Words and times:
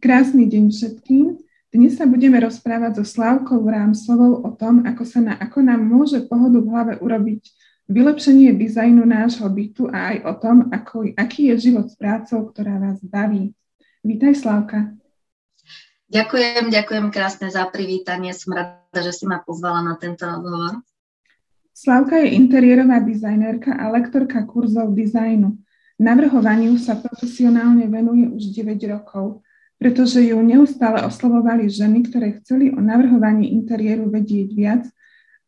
Krásny 0.00 0.48
deň 0.48 0.72
všetkým. 0.72 1.36
Dnes 1.68 2.00
sa 2.00 2.08
budeme 2.08 2.40
rozprávať 2.40 2.96
so 2.96 3.04
Slávkou 3.04 3.60
Rámsovou 3.60 4.40
o 4.40 4.50
tom, 4.56 4.80
ako, 4.88 5.04
sa 5.04 5.20
na, 5.20 5.36
ako 5.36 5.60
nám 5.60 5.84
môže 5.84 6.24
pohodu 6.24 6.56
v 6.56 6.70
hlave 6.72 6.94
urobiť 7.04 7.44
vylepšenie 7.84 8.56
dizajnu 8.56 9.04
nášho 9.04 9.44
bytu 9.44 9.92
a 9.92 10.16
aj 10.16 10.16
o 10.24 10.32
tom, 10.40 10.56
ako, 10.72 11.12
aký 11.20 11.52
je 11.52 11.68
život 11.68 11.92
s 11.92 12.00
prácou, 12.00 12.48
ktorá 12.48 12.80
vás 12.80 12.96
baví. 13.04 13.52
Vítaj, 14.00 14.40
Slávka. 14.40 14.96
Ďakujem, 16.08 16.72
ďakujem 16.72 17.06
krásne 17.12 17.52
za 17.52 17.68
privítanie. 17.68 18.32
Som 18.32 18.56
rada, 18.56 19.00
že 19.04 19.12
si 19.12 19.28
ma 19.28 19.44
pozvala 19.44 19.84
na 19.84 20.00
tento 20.00 20.24
rozhovor. 20.24 20.80
Slávka 21.76 22.24
je 22.24 22.40
interiérová 22.40 23.04
dizajnérka 23.04 23.76
a 23.76 23.92
lektorka 23.92 24.48
kurzov 24.48 24.96
dizajnu. 24.96 25.60
Navrhovaniu 26.00 26.80
sa 26.80 26.96
profesionálne 26.96 27.84
venuje 27.84 28.24
už 28.32 28.48
9 28.56 28.80
rokov, 28.88 29.44
pretože 29.80 30.20
ju 30.20 30.36
neustále 30.44 31.00
oslovovali 31.00 31.72
ženy, 31.72 32.12
ktoré 32.12 32.36
chceli 32.38 32.68
o 32.68 32.78
navrhovaní 32.84 33.48
interiéru 33.56 34.12
vedieť 34.12 34.48
viac, 34.52 34.84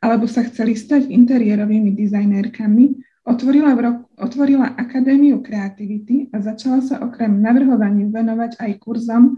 alebo 0.00 0.24
sa 0.24 0.40
chceli 0.48 0.72
stať 0.72 1.12
interiérovými 1.12 1.92
dizajnérkami, 1.92 2.96
otvorila, 3.28 3.76
v 3.76 3.80
roku, 3.84 4.02
otvorila 4.16 4.72
Akadémiu 4.72 5.44
kreativity 5.44 6.32
a 6.32 6.40
začala 6.40 6.80
sa 6.80 7.04
okrem 7.04 7.38
navrhovaniu 7.38 8.08
venovať 8.08 8.56
aj 8.56 8.72
kurzom 8.80 9.36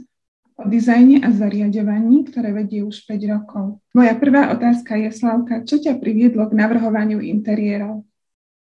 o 0.54 0.64
dizajne 0.70 1.26
a 1.26 1.28
zariadovaní, 1.34 2.30
ktoré 2.30 2.54
vedie 2.54 2.86
už 2.86 3.02
5 3.10 3.34
rokov. 3.34 3.82
Moja 3.90 4.14
prvá 4.14 4.54
otázka 4.54 4.94
je, 4.94 5.10
Slavka, 5.10 5.66
čo 5.66 5.82
ťa 5.82 5.98
priviedlo 5.98 6.46
k 6.46 6.54
navrhovaniu 6.54 7.18
interiérov? 7.18 8.06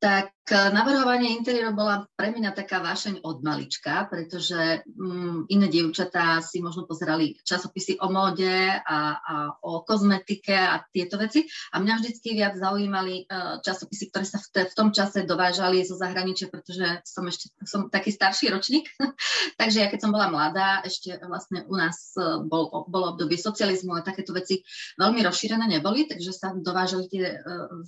tak 0.01 0.33
e, 0.49 0.55
navrhovanie 0.73 1.37
interiéru 1.37 1.75
bola 1.75 2.09
pre 2.17 2.33
mňa 2.33 2.55
taká 2.57 2.81
vášeň 2.81 3.21
od 3.21 3.45
malička, 3.45 4.09
pretože 4.09 4.81
um, 4.97 5.45
iné 5.51 5.67
dievčatá 5.69 6.41
si 6.41 6.63
možno 6.63 6.89
pozerali 6.89 7.37
časopisy 7.45 8.01
o 8.01 8.09
móde 8.09 8.81
a, 8.81 8.99
a 9.21 9.35
o 9.61 9.85
kozmetike 9.85 10.57
a 10.57 10.81
tieto 10.89 11.21
veci. 11.21 11.45
A 11.75 11.83
mňa 11.83 11.93
vždycky 12.01 12.33
viac 12.33 12.57
zaujímali 12.57 13.29
uh, 13.29 13.61
časopisy, 13.61 14.09
ktoré 14.09 14.25
sa 14.25 14.41
v, 14.41 14.47
te, 14.49 14.61
v 14.65 14.73
tom 14.73 14.89
čase 14.89 15.27
dovážali 15.27 15.85
zo 15.85 15.93
zahraničia, 15.93 16.49
pretože 16.49 17.05
som 17.05 17.27
ešte 17.29 17.53
som 17.61 17.93
taký 17.93 18.09
starší 18.09 18.49
ročník. 18.49 18.89
Takže 19.61 19.77
ja 19.83 19.87
keď 19.93 19.99
som 20.01 20.11
bola 20.15 20.31
mladá, 20.33 20.81
ešte 20.81 21.21
vlastne 21.21 21.67
u 21.69 21.75
nás 21.77 22.17
uh, 22.17 22.41
bol, 22.41 22.89
bolo 22.89 23.13
obdobie 23.13 23.37
socializmu 23.37 23.93
a 23.99 24.05
takéto 24.05 24.33
veci 24.33 24.65
veľmi 24.97 25.21
rozšírené 25.21 25.69
neboli, 25.69 26.09
takže 26.09 26.31
sa 26.33 26.53
dovážali 26.55 27.05
tie 27.11 27.37
uh, 27.37 27.81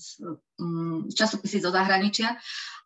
časopisy 1.10 1.64
zo 1.64 1.74
zahraničia 1.74 2.38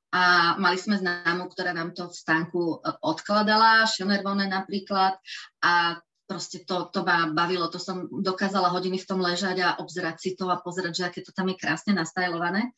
a 0.08 0.55
mali 0.55 0.80
sme 0.80 0.95
známu, 0.95 1.52
ktorá 1.52 1.75
nám 1.75 1.91
to 1.91 2.08
v 2.08 2.16
stánku 2.16 2.80
e, 2.80 2.95
odkladala, 3.03 3.83
Schönervone 3.83 4.47
napríklad 4.47 5.19
a 5.59 6.00
proste 6.27 6.63
to, 6.63 6.91
to 6.91 7.03
ma 7.03 7.31
bavilo, 7.31 7.72
to 7.72 7.80
som 7.80 8.08
dokázala 8.08 8.72
hodiny 8.72 9.00
v 9.00 9.08
tom 9.08 9.19
ležať 9.23 9.63
a 9.63 9.75
obzerať 9.80 10.16
si 10.19 10.30
to 10.35 10.47
a 10.52 10.59
pozerať, 10.59 10.94
že 10.95 11.03
aké 11.08 11.19
to 11.23 11.31
tam 11.31 11.47
je 11.52 11.59
krásne 11.59 11.95
nastajlované. 11.95 12.72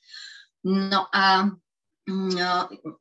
No 0.66 1.09
a 1.09 1.50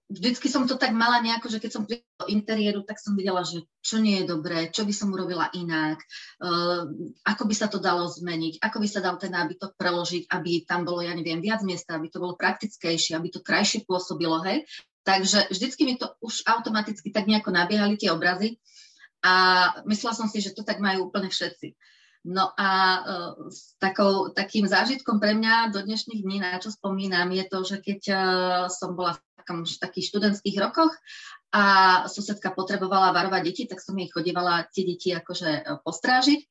vždycky 0.08 0.46
som 0.48 0.66
to 0.68 0.76
tak 0.76 0.92
mala 0.92 1.22
nejako, 1.22 1.48
že 1.48 1.60
keď 1.62 1.70
som 1.70 1.86
prišla 1.86 2.24
do 2.24 2.26
interiéru, 2.30 2.80
tak 2.82 3.00
som 3.00 3.14
videla, 3.14 3.42
že 3.46 3.64
čo 3.80 4.02
nie 4.02 4.22
je 4.22 4.30
dobré, 4.30 4.68
čo 4.68 4.84
by 4.84 4.94
som 4.94 5.12
urobila 5.14 5.48
inak, 5.54 6.02
uh, 6.42 6.88
ako 7.24 7.42
by 7.46 7.54
sa 7.54 7.66
to 7.70 7.78
dalo 7.78 8.06
zmeniť, 8.06 8.60
ako 8.60 8.76
by 8.82 8.88
sa 8.88 9.00
dal 9.00 9.16
ten 9.16 9.32
nábytok 9.32 9.74
preložiť, 9.78 10.28
aby 10.30 10.66
tam 10.68 10.84
bolo, 10.84 11.04
ja 11.04 11.14
neviem, 11.16 11.40
viac 11.40 11.64
miesta, 11.64 11.96
aby 11.96 12.12
to 12.12 12.20
bolo 12.20 12.34
praktickejšie, 12.38 13.16
aby 13.16 13.28
to 13.32 13.40
krajšie 13.40 13.86
pôsobilo, 13.88 14.40
hej. 14.44 14.66
Takže 15.06 15.48
vždycky 15.48 15.88
mi 15.88 15.96
to 15.96 16.12
už 16.20 16.44
automaticky 16.44 17.08
tak 17.08 17.24
nejako 17.24 17.48
nabiehali 17.48 17.96
tie 17.96 18.12
obrazy 18.12 18.60
a 19.24 19.34
myslela 19.88 20.14
som 20.14 20.28
si, 20.28 20.38
že 20.44 20.52
to 20.52 20.62
tak 20.62 20.78
majú 20.78 21.08
úplne 21.08 21.32
všetci. 21.32 21.74
No 22.26 22.50
a 22.58 22.70
uh, 22.98 23.32
takou, 23.78 24.34
takým 24.34 24.66
zážitkom 24.66 25.22
pre 25.22 25.38
mňa 25.38 25.70
do 25.70 25.80
dnešných 25.86 26.22
dní, 26.26 26.36
na 26.42 26.58
čo 26.58 26.74
spomínam, 26.74 27.30
je 27.30 27.44
to, 27.46 27.58
že 27.62 27.76
keď 27.78 28.00
uh, 28.10 28.18
som 28.66 28.98
bola 28.98 29.14
v 29.14 29.20
takom, 29.38 29.58
takých 29.62 30.10
študentských 30.10 30.56
rokoch 30.58 30.92
a 31.54 31.64
susedka 32.10 32.52
potrebovala 32.52 33.14
varovať 33.16 33.42
deti, 33.46 33.62
tak 33.64 33.80
som 33.80 33.96
jej 33.96 34.10
chodievala 34.12 34.68
tie 34.68 34.84
deti 34.84 35.16
akože 35.16 35.48
e, 35.48 35.62
postrážiť. 35.80 36.44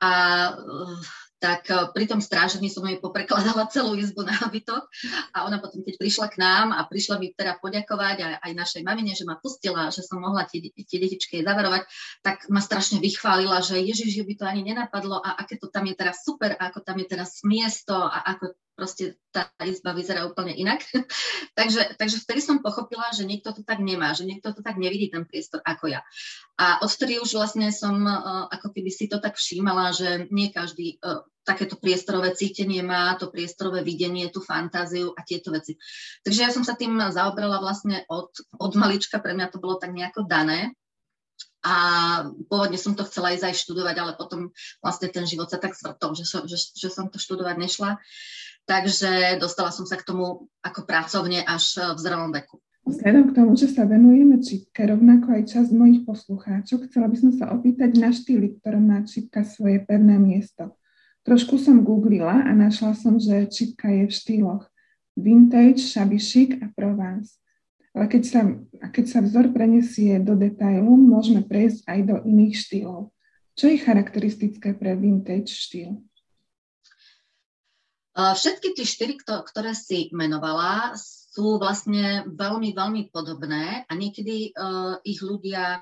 A 0.00 0.12
uh, 0.56 0.96
tak 1.42 1.66
e, 1.66 1.90
pri 1.90 2.06
tom 2.06 2.22
strážení 2.22 2.70
som 2.70 2.86
jej 2.86 3.02
poprekladala 3.02 3.66
celú 3.74 3.98
izbu 3.98 4.22
na 4.22 4.38
nábytok 4.38 4.86
a 5.34 5.42
ona 5.42 5.58
potom, 5.58 5.82
keď 5.82 5.98
prišla 5.98 6.26
k 6.30 6.38
nám 6.38 6.70
a 6.70 6.86
prišla 6.86 7.18
mi 7.18 7.34
teda 7.34 7.58
poďakovať 7.58 8.16
aj, 8.22 8.34
aj 8.46 8.52
našej 8.54 8.82
mamine, 8.86 9.10
že 9.18 9.26
ma 9.26 9.34
pustila, 9.42 9.90
že 9.90 10.06
som 10.06 10.22
mohla 10.22 10.46
tie, 10.46 10.70
tie 10.70 10.98
detičky 11.02 11.42
zavarovať, 11.42 11.82
tak 12.22 12.46
ma 12.46 12.62
strašne 12.62 13.02
vychválila, 13.02 13.58
že 13.58 13.82
Ježiš, 13.82 14.14
že 14.14 14.22
by 14.22 14.34
to 14.38 14.44
ani 14.46 14.62
nenapadlo 14.62 15.18
a 15.18 15.34
aké 15.42 15.58
to 15.58 15.66
tam 15.66 15.90
je 15.90 15.98
teraz 15.98 16.22
super, 16.22 16.54
a 16.54 16.70
ako 16.70 16.86
tam 16.86 17.02
je 17.02 17.06
teraz 17.10 17.42
miesto 17.42 17.98
a 17.98 18.22
ako 18.22 18.54
proste 18.72 19.20
tá 19.30 19.52
izba 19.64 19.92
vyzerá 19.92 20.24
úplne 20.24 20.56
inak. 20.56 20.82
takže, 21.58 21.96
takže 21.96 22.20
vtedy 22.22 22.40
som 22.40 22.64
pochopila, 22.64 23.12
že 23.12 23.28
niekto 23.28 23.52
to 23.52 23.62
tak 23.62 23.80
nemá, 23.80 24.12
že 24.16 24.24
niekto 24.24 24.52
to 24.52 24.60
tak 24.64 24.80
nevidí 24.80 25.12
ten 25.12 25.24
priestor 25.28 25.60
ako 25.64 25.92
ja. 25.92 26.00
A 26.56 26.80
odtedy 26.84 27.20
už 27.20 27.36
vlastne 27.36 27.68
som 27.70 27.96
uh, 28.04 28.48
ako 28.48 28.72
keby 28.72 28.90
si 28.92 29.08
to 29.08 29.20
tak 29.20 29.36
všímala, 29.36 29.92
že 29.92 30.28
nie 30.32 30.52
každý 30.52 31.00
uh, 31.00 31.24
takéto 31.42 31.74
priestorové 31.74 32.34
cítenie 32.38 32.82
má, 32.86 33.18
to 33.18 33.30
priestorové 33.30 33.82
videnie, 33.82 34.30
tú 34.30 34.38
fantáziu 34.38 35.10
a 35.18 35.26
tieto 35.26 35.50
veci. 35.50 35.74
Takže 36.22 36.40
ja 36.40 36.50
som 36.54 36.62
sa 36.62 36.78
tým 36.78 36.94
zaobrala 37.10 37.58
vlastne 37.58 38.06
od, 38.06 38.30
od 38.58 38.72
malička, 38.78 39.18
pre 39.18 39.34
mňa 39.34 39.50
to 39.50 39.58
bolo 39.58 39.76
tak 39.78 39.90
nejako 39.90 40.24
dané. 40.26 40.74
A 41.62 41.74
pôvodne 42.50 42.74
som 42.74 42.98
to 42.98 43.06
chcela 43.06 43.38
ísť 43.38 43.46
aj 43.46 43.60
študovať, 43.62 43.96
ale 44.02 44.12
potom 44.18 44.50
vlastne 44.82 45.06
ten 45.14 45.22
život 45.22 45.46
sa 45.46 45.62
tak 45.62 45.78
zvrtol, 45.78 46.18
že, 46.18 46.26
som, 46.26 46.42
že, 46.42 46.58
že 46.58 46.90
som 46.90 47.06
to 47.06 47.22
študovať 47.22 47.54
nešla. 47.54 48.02
Takže 48.66 49.42
dostala 49.42 49.74
som 49.74 49.84
sa 49.84 49.98
k 49.98 50.06
tomu 50.06 50.48
ako 50.62 50.86
pracovne 50.86 51.42
až 51.42 51.94
v 51.94 51.98
zrelom 51.98 52.30
veku. 52.30 52.62
Vzhľadom 52.82 53.30
k 53.30 53.36
tomu, 53.38 53.54
že 53.54 53.70
sa 53.70 53.86
venujeme 53.86 54.42
čipke, 54.42 54.82
rovnako 54.82 55.38
aj 55.38 55.54
časť 55.54 55.70
mojich 55.70 56.02
poslucháčov, 56.02 56.90
chcela 56.90 57.06
by 57.06 57.16
som 57.18 57.30
sa 57.30 57.54
opýtať 57.54 57.94
na 57.94 58.10
štýly, 58.10 58.58
ktorom 58.58 58.90
má 58.90 59.06
čipka 59.06 59.46
svoje 59.46 59.78
pevné 59.86 60.18
miesto. 60.18 60.74
Trošku 61.22 61.62
som 61.62 61.86
googlila 61.86 62.42
a 62.42 62.50
našla 62.50 62.98
som, 62.98 63.22
že 63.22 63.46
čipka 63.46 63.86
je 63.86 64.10
v 64.10 64.12
štýloch 64.14 64.66
vintage, 65.14 65.94
chic 66.18 66.58
a 66.58 66.66
Provence. 66.74 67.38
Ale 67.94 68.08
keď 68.08 68.22
sa, 68.24 68.40
keď 68.90 69.04
sa 69.06 69.18
vzor 69.22 69.52
prenesie 69.54 70.18
do 70.18 70.34
detailu, 70.34 70.96
môžeme 70.96 71.44
prejsť 71.44 71.86
aj 71.86 72.00
do 72.02 72.16
iných 72.26 72.56
štýlov. 72.56 73.14
Čo 73.52 73.68
je 73.68 73.84
charakteristické 73.84 74.72
pre 74.74 74.96
vintage 74.96 75.52
štýl? 75.52 76.02
Všetky 78.12 78.76
tie 78.76 78.84
štyri, 78.84 79.14
ktoré 79.24 79.72
si 79.72 80.12
menovala, 80.12 80.92
sú 81.32 81.56
vlastne 81.56 82.28
veľmi, 82.28 82.76
veľmi 82.76 83.02
podobné 83.08 83.88
a 83.88 83.92
niekedy 83.96 84.52
uh, 84.52 85.00
ich 85.00 85.24
ľudia 85.24 85.80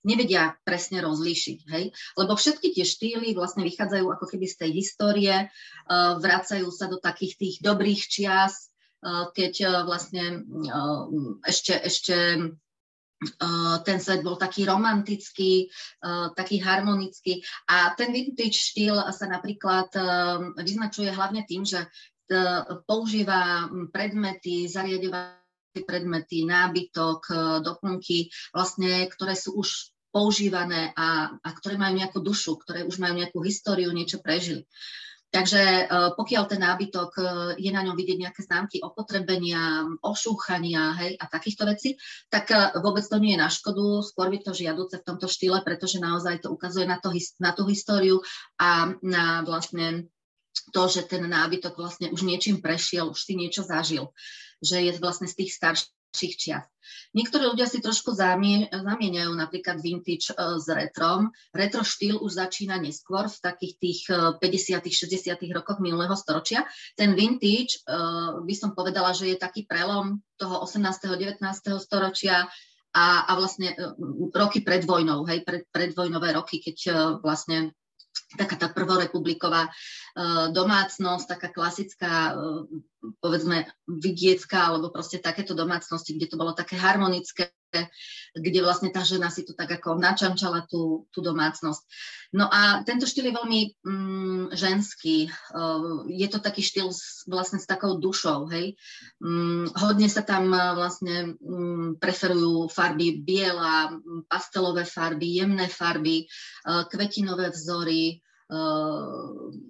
nevedia 0.00 0.56
presne 0.64 1.04
rozlíšiť, 1.04 1.58
hej? 1.68 1.92
Lebo 2.16 2.32
všetky 2.32 2.72
tie 2.72 2.88
štýly 2.88 3.36
vlastne 3.36 3.68
vychádzajú 3.68 4.06
ako 4.08 4.24
keby 4.24 4.48
z 4.48 4.56
tej 4.64 4.70
histórie, 4.80 5.36
uh, 5.44 6.16
vracajú 6.16 6.72
sa 6.72 6.88
do 6.88 6.96
takých 6.96 7.36
tých 7.36 7.54
dobrých 7.60 8.00
čias, 8.08 8.72
uh, 9.04 9.28
keď 9.36 9.54
uh, 9.68 9.72
vlastne 9.84 10.48
uh, 10.48 11.04
ešte, 11.44 11.76
ešte 11.84 12.16
ten 13.82 13.98
svet 13.98 14.22
bol 14.22 14.38
taký 14.38 14.62
romantický, 14.62 15.66
uh, 16.06 16.30
taký 16.38 16.62
harmonický 16.62 17.42
a 17.66 17.90
ten 17.98 18.14
vintage 18.14 18.54
štýl 18.54 18.94
sa 19.10 19.26
napríklad 19.26 19.90
uh, 19.98 20.54
vyznačuje 20.54 21.10
hlavne 21.10 21.42
tým, 21.42 21.66
že 21.66 21.82
používa 22.84 23.72
predmety, 23.88 24.68
zariadovacie 24.68 25.80
predmety, 25.88 26.44
nábytok, 26.44 27.24
doplnky, 27.64 28.28
vlastne, 28.52 29.08
ktoré 29.08 29.32
sú 29.32 29.56
už 29.56 29.96
používané 30.12 30.92
a, 30.92 31.32
a 31.40 31.48
ktoré 31.56 31.80
majú 31.80 31.94
nejakú 31.96 32.20
dušu, 32.20 32.60
ktoré 32.60 32.84
už 32.84 33.00
majú 33.00 33.20
nejakú 33.20 33.40
históriu, 33.44 33.92
niečo 33.96 34.20
prežili. 34.20 34.68
Takže 35.28 35.60
e, 35.60 35.84
pokiaľ 36.16 36.44
ten 36.48 36.60
nábytok 36.64 37.10
e, 37.20 37.22
je 37.60 37.68
na 37.68 37.84
ňom 37.84 37.92
vidieť 37.92 38.16
nejaké 38.16 38.40
známky 38.48 38.80
opotrebenia, 38.80 39.84
ošúchania 40.00 40.96
hej, 40.96 41.20
a 41.20 41.28
takýchto 41.28 41.68
vecí, 41.68 42.00
tak 42.32 42.48
e, 42.48 42.80
vôbec 42.80 43.04
to 43.04 43.20
nie 43.20 43.36
je 43.36 43.42
na 43.44 43.52
škodu, 43.52 44.00
skôr 44.00 44.32
by 44.32 44.40
to 44.40 44.56
žiaduce 44.56 44.96
v 44.96 45.04
tomto 45.04 45.28
štýle, 45.28 45.60
pretože 45.60 46.00
naozaj 46.00 46.40
to 46.40 46.48
ukazuje 46.48 46.88
na, 46.88 46.96
to, 46.96 47.12
na 47.44 47.52
tú 47.52 47.68
históriu 47.68 48.24
a 48.56 48.96
na 49.04 49.44
vlastne 49.44 50.08
to, 50.72 50.88
že 50.88 51.04
ten 51.04 51.28
nábytok 51.28 51.76
vlastne 51.76 52.08
už 52.08 52.24
niečím 52.24 52.64
prešiel, 52.64 53.12
už 53.12 53.20
si 53.20 53.36
niečo 53.36 53.60
zažil, 53.68 54.08
že 54.64 54.80
je 54.80 54.96
vlastne 54.96 55.28
z 55.28 55.44
tých 55.44 55.52
starších 55.52 55.97
starších 56.08 56.34
čias. 56.36 56.64
Niektorí 57.12 57.44
ľudia 57.44 57.68
si 57.68 57.84
trošku 57.84 58.16
zamieňajú 58.16 59.32
napríklad 59.36 59.84
vintage 59.84 60.32
uh, 60.32 60.56
s 60.56 60.66
retrom. 60.72 61.28
Retro 61.52 61.84
štýl 61.84 62.16
už 62.16 62.40
začína 62.40 62.80
neskôr 62.80 63.28
v 63.28 63.38
takých 63.44 63.74
tých 63.76 64.00
50 64.40 64.88
60 64.88 65.36
rokoch 65.52 65.78
minulého 65.84 66.16
storočia. 66.16 66.64
Ten 66.96 67.12
vintage 67.12 67.84
uh, 67.84 68.40
by 68.40 68.54
som 68.56 68.72
povedala, 68.72 69.12
že 69.12 69.30
je 69.30 69.36
taký 69.36 69.68
prelom 69.68 70.24
toho 70.40 70.64
18. 70.64 70.80
19. 70.80 71.44
storočia 71.76 72.48
a, 72.96 73.06
a 73.28 73.32
vlastne 73.36 73.76
roky 74.32 74.64
pred 74.64 74.80
vojnou, 74.88 75.28
hej, 75.28 75.44
pred, 75.44 75.68
predvojnové 75.68 76.32
roky, 76.32 76.56
keď 76.64 76.76
vlastne 77.20 77.76
taká 78.36 78.56
tá 78.56 78.68
prvorepubliková 78.70 79.68
domácnosť, 80.50 81.24
taká 81.28 81.48
klasická, 81.54 82.34
povedzme, 83.22 83.68
vidiecká, 83.86 84.72
alebo 84.72 84.90
proste 84.90 85.22
takéto 85.22 85.54
domácnosti, 85.54 86.14
kde 86.16 86.26
to 86.26 86.36
bolo 86.40 86.52
také 86.52 86.74
harmonické, 86.74 87.52
kde 88.32 88.60
vlastne 88.64 88.88
tá 88.88 89.04
žena 89.04 89.28
si 89.28 89.44
to 89.44 89.52
tak 89.52 89.68
ako 89.80 90.00
načamčala 90.00 90.64
tú, 90.68 91.06
tú 91.12 91.20
domácnosť. 91.20 91.82
No 92.36 92.44
a 92.48 92.84
tento 92.84 93.08
štýl 93.08 93.32
je 93.32 93.38
veľmi 93.40 93.60
mm, 93.80 94.44
ženský. 94.52 95.32
Uh, 95.52 96.04
je 96.12 96.28
to 96.28 96.44
taký 96.44 96.60
štýl 96.60 96.92
s, 96.92 97.24
vlastne 97.24 97.56
s 97.56 97.64
takou 97.64 97.96
dušou, 97.96 98.52
hej. 98.52 98.76
Um, 99.20 99.64
hodne 99.72 100.08
sa 100.12 100.20
tam 100.20 100.52
vlastne 100.52 101.36
um, 101.40 101.96
preferujú 101.96 102.68
farby 102.68 103.24
biela, 103.24 103.96
pastelové 104.28 104.84
farby, 104.84 105.40
jemné 105.40 105.72
farby, 105.72 106.28
uh, 106.68 106.84
kvetinové 106.84 107.48
vzory, 107.48 108.20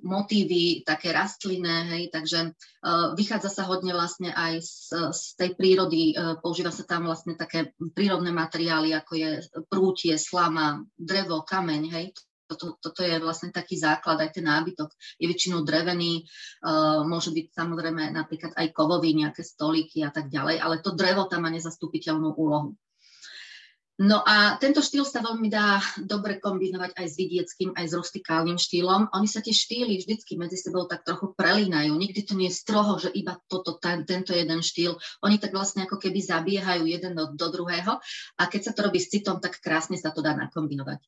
motívy 0.06 0.86
také 0.86 1.10
rastlinné, 1.10 1.90
hej, 1.90 2.02
takže 2.14 2.54
uh, 2.54 3.18
vychádza 3.18 3.50
sa 3.50 3.62
hodne 3.66 3.90
vlastne 3.90 4.30
aj 4.30 4.62
z, 4.62 4.74
z 5.10 5.22
tej 5.34 5.50
prírody, 5.58 6.14
uh, 6.14 6.38
používa 6.38 6.70
sa 6.70 6.86
tam 6.86 7.10
vlastne 7.10 7.34
také 7.34 7.74
prírodné 7.90 8.30
materiály, 8.30 8.94
ako 8.94 9.12
je 9.18 9.30
prútie, 9.66 10.14
slama, 10.14 10.86
drevo, 10.94 11.42
kameň, 11.42 11.82
hej, 11.90 12.06
toto, 12.46 12.78
toto 12.78 13.02
je 13.02 13.18
vlastne 13.18 13.50
taký 13.50 13.76
základ, 13.76 14.22
aj 14.22 14.38
ten 14.38 14.46
nábytok 14.46 14.88
je 15.18 15.26
väčšinou 15.26 15.66
drevený, 15.66 16.22
uh, 16.62 17.02
môže 17.02 17.34
byť 17.34 17.46
samozrejme 17.50 18.14
napríklad 18.14 18.54
aj 18.54 18.70
kovový, 18.70 19.10
nejaké 19.18 19.42
stolíky 19.42 20.06
a 20.06 20.14
tak 20.14 20.30
ďalej, 20.30 20.62
ale 20.62 20.80
to 20.80 20.94
drevo 20.94 21.26
tam 21.26 21.44
má 21.44 21.50
nezastupiteľnú 21.50 22.30
úlohu. 22.38 22.78
No 23.98 24.22
a 24.22 24.54
tento 24.62 24.78
štýl 24.78 25.02
sa 25.02 25.18
veľmi 25.18 25.50
dá 25.50 25.82
dobre 25.98 26.38
kombinovať 26.38 26.94
aj 26.94 27.06
s 27.10 27.14
vidieckým, 27.18 27.74
aj 27.74 27.90
s 27.90 27.92
rustikálnym 27.98 28.54
štýlom. 28.54 29.10
Oni 29.10 29.26
sa 29.26 29.42
tie 29.42 29.50
štýly 29.50 29.98
vždycky 29.98 30.38
medzi 30.38 30.54
sebou 30.54 30.86
tak 30.86 31.02
trochu 31.02 31.34
prelínajú. 31.34 31.98
Nikdy 31.98 32.20
to 32.22 32.38
nie 32.38 32.46
je 32.46 32.62
stroho, 32.62 33.02
že 33.02 33.10
iba 33.10 33.42
toto, 33.50 33.74
ten, 33.74 34.06
tento 34.06 34.30
jeden 34.30 34.62
štýl. 34.62 34.94
Oni 35.26 35.42
tak 35.42 35.50
vlastne 35.50 35.82
ako 35.82 35.98
keby 35.98 36.22
zabiehajú 36.22 36.86
jeden 36.86 37.18
do, 37.18 37.34
do 37.34 37.46
druhého 37.50 37.98
a 38.38 38.42
keď 38.46 38.70
sa 38.70 38.72
to 38.78 38.86
robí 38.86 39.02
s 39.02 39.10
citom, 39.10 39.42
tak 39.42 39.58
krásne 39.58 39.98
sa 39.98 40.14
to 40.14 40.22
dá 40.22 40.30
nakombinovať. 40.30 41.02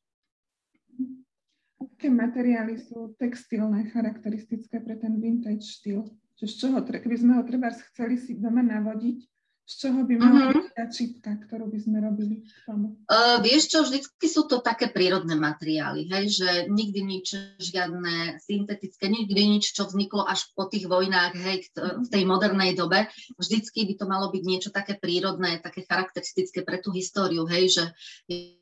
Aké 1.79 2.11
materiály 2.11 2.75
sú 2.75 3.15
textilné, 3.15 3.87
charakteristické 3.95 4.83
pre 4.83 4.99
ten 4.99 5.15
vintage 5.23 5.79
štýl? 5.79 6.11
Čiže 6.43 6.51
z 6.51 6.57
čoho, 6.59 6.83
keby 6.83 7.17
sme 7.23 7.39
ho 7.39 7.47
treba 7.47 7.71
chceli 7.71 8.19
si 8.19 8.35
doma 8.35 8.67
navodiť, 8.67 9.31
z 9.71 9.87
čoho 9.87 10.03
by 10.03 10.15
mala 10.19 10.51
uh-huh. 10.51 10.55
byť 10.59 10.67
tá 10.75 10.85
čipka, 10.91 11.31
ktorú 11.47 11.71
by 11.71 11.79
sme 11.79 12.03
robili 12.03 12.43
k 12.43 12.51
tomu? 12.67 12.99
Uh, 13.07 13.39
vieš 13.39 13.71
čo, 13.71 13.87
vždycky 13.87 14.27
sú 14.27 14.51
to 14.51 14.59
také 14.59 14.91
prírodné 14.91 15.39
materiály, 15.39 16.11
hej, 16.11 16.43
že 16.43 16.51
nikdy 16.67 17.01
nič 17.07 17.39
žiadne 17.63 18.43
syntetické, 18.43 19.07
nikdy 19.07 19.59
nič, 19.59 19.71
čo 19.71 19.87
vzniklo 19.87 20.27
až 20.27 20.51
po 20.59 20.67
tých 20.67 20.91
vojnách, 20.91 21.39
hej, 21.39 21.71
v 21.79 22.09
tej 22.11 22.27
modernej 22.27 22.75
dobe. 22.75 23.07
Vždycky 23.39 23.87
by 23.87 23.95
to 23.95 24.05
malo 24.11 24.35
byť 24.35 24.43
niečo 24.43 24.71
také 24.75 24.99
prírodné, 24.99 25.63
také 25.63 25.87
charakteristické 25.87 26.67
pre 26.67 26.83
tú 26.83 26.91
históriu, 26.91 27.47
hej, 27.47 27.71
že 27.71 27.85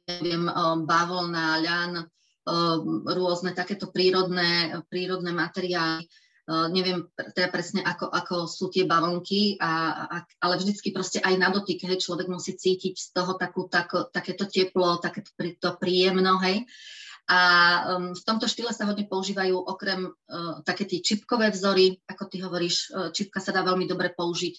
neviem, 0.05 0.45
bavlna, 0.85 1.65
ľan, 1.65 1.93
rôzne 3.09 3.57
takéto 3.57 3.89
prírodné, 3.89 4.77
prírodné 4.93 5.33
materiály 5.33 6.05
neviem 6.49 7.05
teda 7.37 7.53
presne, 7.53 7.85
ako, 7.85 8.09
ako 8.09 8.37
sú 8.49 8.73
tie 8.73 8.89
bavlnky, 8.89 9.61
a, 9.61 9.71
a, 10.09 10.17
ale 10.41 10.57
vždycky 10.57 10.97
proste 10.97 11.21
aj 11.21 11.35
na 11.37 11.53
dotyk, 11.53 11.85
hej, 11.85 12.01
človek 12.01 12.33
musí 12.33 12.57
cítiť 12.57 12.95
z 12.97 13.09
toho 13.13 13.37
takú, 13.37 13.69
tako, 13.69 14.09
takéto 14.09 14.49
teplo, 14.49 14.97
takéto 14.97 15.31
to 15.37 15.71
príjemno, 15.77 16.41
hej. 16.41 16.65
A 17.29 17.41
um, 18.01 18.17
v 18.17 18.23
tomto 18.25 18.49
štýle 18.49 18.73
sa 18.73 18.89
hodne 18.89 19.05
používajú 19.05 19.53
okrem 19.53 20.09
uh, 20.09 20.65
také 20.65 20.89
tie 20.89 21.05
čipkové 21.05 21.53
vzory, 21.53 22.01
ako 22.09 22.25
ty 22.25 22.41
hovoríš, 22.41 22.77
uh, 22.89 23.13
čipka 23.13 23.45
sa 23.45 23.53
dá 23.53 23.61
veľmi 23.61 23.85
dobre 23.85 24.17
použiť 24.17 24.55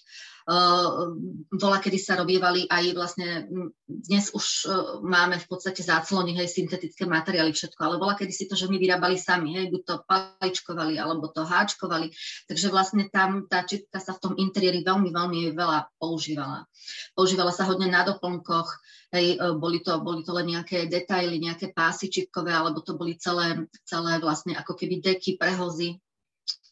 bola, 1.54 1.78
kedy 1.78 1.98
sa 2.00 2.18
robievali 2.18 2.66
aj 2.66 2.84
vlastne, 2.98 3.46
dnes 3.86 4.34
už 4.34 4.46
e, 4.66 4.66
máme 5.06 5.38
v 5.38 5.46
podstate 5.46 5.86
záclony, 5.86 6.34
hej, 6.34 6.50
syntetické 6.50 7.06
materiály, 7.06 7.54
všetko, 7.54 7.78
ale 7.78 8.02
bola, 8.02 8.18
kedy 8.18 8.32
si 8.34 8.50
to 8.50 8.58
ženy 8.58 8.82
vyrábali 8.82 9.14
sami, 9.14 9.54
hej, 9.54 9.70
buď 9.70 9.82
to 9.86 9.94
paličkovali, 10.10 10.98
alebo 10.98 11.30
to 11.30 11.46
háčkovali, 11.46 12.10
takže 12.50 12.66
vlastne 12.66 13.06
tam 13.14 13.46
tá 13.46 13.62
čipka 13.62 14.02
sa 14.02 14.18
v 14.18 14.22
tom 14.26 14.32
interiéri 14.34 14.82
veľmi, 14.82 15.14
veľmi 15.14 15.54
veľa 15.54 15.94
používala. 16.02 16.66
Používala 17.14 17.54
sa 17.54 17.70
hodne 17.70 17.86
na 17.86 18.02
doplnkoch, 18.02 18.74
hej, 19.14 19.38
e, 19.38 19.54
boli 19.54 19.78
to, 19.86 20.02
boli 20.02 20.26
to 20.26 20.34
len 20.34 20.50
nejaké 20.50 20.90
detaily, 20.90 21.38
nejaké 21.38 21.70
pásy 21.70 22.10
čipkové, 22.10 22.50
alebo 22.50 22.82
to 22.82 22.98
boli 22.98 23.14
celé, 23.22 23.70
celé 23.86 24.18
vlastne 24.18 24.58
ako 24.58 24.74
keby 24.74 24.98
deky, 24.98 25.38
prehozy, 25.38 26.02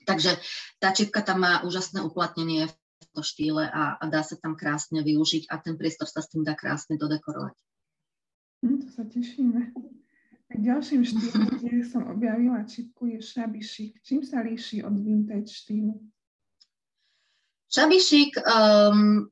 Takže 0.08 0.40
tá 0.80 0.88
čipka 0.96 1.20
tam 1.20 1.44
má 1.44 1.60
úžasné 1.68 2.00
uplatnenie 2.00 2.72
tomto 3.18 3.26
štýle 3.26 3.66
a, 3.66 3.98
a 3.98 4.04
dá 4.06 4.22
sa 4.22 4.38
tam 4.38 4.54
krásne 4.54 5.02
využiť 5.02 5.50
a 5.50 5.58
ten 5.58 5.74
priestor 5.74 6.06
sa 6.06 6.22
s 6.22 6.30
tým 6.30 6.46
dá 6.46 6.54
krásne 6.54 6.94
dodekorovať. 6.94 7.56
Hm, 8.62 8.78
to 8.78 8.88
sa 8.94 9.02
tešíme. 9.10 9.74
Tak 10.46 10.58
ďalším 10.62 11.02
štýlom, 11.02 11.50
kde 11.58 11.82
som 11.82 12.06
objavila 12.06 12.62
čipku, 12.62 13.10
je 13.10 13.18
chic. 13.66 13.98
Čím 14.06 14.22
sa 14.22 14.46
líši 14.46 14.86
od 14.86 14.94
vintage 15.02 15.50
štýlu? 15.50 15.98
Chic 17.68 18.32
um, 18.40 19.28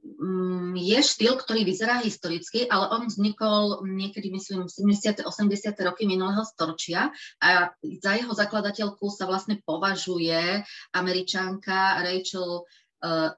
je 0.77 0.99
štýl, 1.01 1.41
ktorý 1.41 1.65
vyzerá 1.65 2.05
historicky, 2.05 2.69
ale 2.69 2.93
on 2.93 3.09
vznikol 3.09 3.81
niekedy, 3.89 4.29
myslím, 4.29 4.69
70. 4.69 5.25
80. 5.25 5.73
roky 5.89 6.05
minulého 6.05 6.45
storočia 6.45 7.09
a 7.41 7.73
za 7.81 8.13
jeho 8.13 8.37
zakladateľku 8.37 9.09
sa 9.09 9.25
vlastne 9.25 9.57
považuje 9.65 10.61
američanka 10.93 12.05
Rachel 12.05 12.69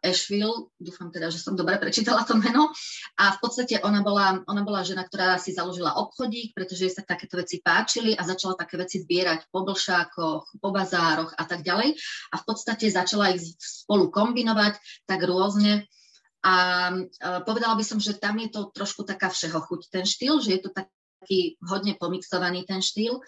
Asheville, 0.03 0.71
dúfam 0.79 1.11
teda, 1.13 1.29
že 1.29 1.43
som 1.43 1.59
dobre 1.59 1.79
prečítala 1.79 2.25
to 2.25 2.39
meno, 2.39 2.71
a 3.19 3.35
v 3.35 3.39
podstate 3.43 3.81
ona 3.83 4.01
bola, 4.03 4.43
ona 4.47 4.63
bola 4.63 4.87
žena, 4.87 5.05
ktorá 5.07 5.37
si 5.37 5.55
založila 5.55 5.99
obchodík, 5.99 6.55
pretože 6.55 6.87
jej 6.87 6.95
sa 6.95 7.03
takéto 7.03 7.39
veci 7.39 7.59
páčili 7.59 8.15
a 8.15 8.23
začala 8.23 8.55
také 8.55 8.79
veci 8.79 9.03
zbierať 9.03 9.51
po 9.51 9.67
blšákoch, 9.67 10.59
po 10.59 10.69
bazároch 10.71 11.35
a 11.35 11.45
tak 11.45 11.67
ďalej. 11.67 11.99
A 12.33 12.35
v 12.39 12.45
podstate 12.47 12.89
začala 12.89 13.35
ich 13.35 13.45
spolu 13.59 14.09
kombinovať 14.13 14.79
tak 15.09 15.21
rôzne. 15.27 15.87
A 16.47 16.55
uh, 16.95 17.41
povedala 17.43 17.75
by 17.75 17.83
som, 17.83 17.99
že 17.99 18.15
tam 18.15 18.39
je 18.39 18.49
to 18.55 18.71
trošku 18.71 19.03
taká 19.03 19.27
všeho 19.27 19.59
chuť 19.59 19.81
ten 19.91 20.05
štýl, 20.07 20.39
že 20.39 20.55
je 20.55 20.61
to 20.63 20.71
taký 20.71 21.59
hodne 21.67 21.99
pomixovaný 21.99 22.63
ten 22.63 22.79
štýl 22.79 23.19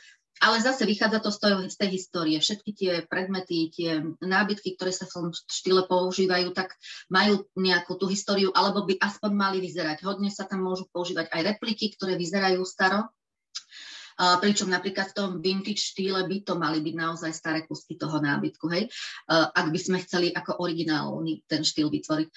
ale 0.41 0.57
zase 0.65 0.89
vychádza 0.89 1.21
to 1.21 1.31
z, 1.31 1.39
toho, 1.39 1.57
z 1.69 1.77
tej 1.77 1.91
histórie. 2.01 2.37
Všetky 2.41 2.71
tie 2.73 2.93
predmety, 3.05 3.69
tie 3.69 4.01
nábytky, 4.25 4.75
ktoré 4.75 4.91
sa 4.91 5.05
v 5.05 5.13
tom 5.13 5.27
štýle 5.37 5.85
používajú, 5.85 6.57
tak 6.57 6.81
majú 7.13 7.45
nejakú 7.61 8.01
tú 8.01 8.09
históriu, 8.09 8.49
alebo 8.57 8.89
by 8.89 8.97
aspoň 8.97 9.31
mali 9.37 9.59
vyzerať. 9.61 10.01
Hodne 10.01 10.33
sa 10.33 10.49
tam 10.49 10.65
môžu 10.65 10.89
používať 10.89 11.29
aj 11.29 11.41
repliky, 11.55 11.93
ktoré 11.93 12.17
vyzerajú 12.17 12.65
staro, 12.65 13.13
pričom 14.21 14.69
napríklad 14.69 15.11
v 15.11 15.17
tom 15.17 15.31
vintage 15.41 15.81
štýle 15.81 16.29
by 16.29 16.45
to 16.45 16.61
mali 16.61 16.85
byť 16.85 16.95
naozaj 16.95 17.33
staré 17.33 17.65
kusky 17.65 17.97
toho 17.97 18.21
nábytku, 18.21 18.69
hej, 18.69 18.93
ak 19.31 19.67
by 19.73 19.79
sme 19.81 19.99
chceli 20.05 20.29
ako 20.29 20.61
originálny 20.61 21.49
ten 21.49 21.65
štýl 21.65 21.89
vytvoriť. 21.89 22.29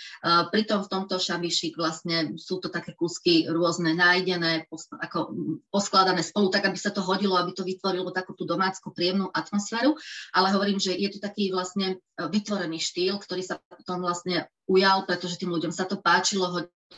Pritom 0.49 0.79
v 0.85 0.91
tomto 0.91 1.19
šabišik 1.19 1.75
vlastne 1.75 2.39
sú 2.39 2.63
to 2.63 2.71
také 2.71 2.95
kusky 2.95 3.51
rôzne 3.51 3.91
nájdené, 3.93 4.71
ako 4.71 5.35
poskladané 5.67 6.23
spolu, 6.23 6.47
tak 6.47 6.71
aby 6.71 6.79
sa 6.79 6.95
to 6.95 7.03
hodilo, 7.03 7.35
aby 7.35 7.51
to 7.51 7.67
vytvorilo 7.67 8.15
takú 8.15 8.31
tú 8.31 8.47
domácku 8.47 8.95
príjemnú 8.95 9.27
atmosféru, 9.33 9.99
ale 10.31 10.47
hovorím, 10.55 10.79
že 10.79 10.95
je 10.95 11.09
to 11.11 11.19
taký 11.19 11.51
vlastne 11.51 11.99
vytvorený 12.15 12.79
štýl, 12.79 13.19
ktorý 13.19 13.43
sa 13.43 13.59
potom 13.59 13.99
vlastne 13.99 14.47
ujal, 14.69 15.03
pretože 15.03 15.35
tým 15.35 15.51
ľuďom 15.51 15.75
sa 15.75 15.83
to 15.83 15.99
páčilo, 15.99 16.47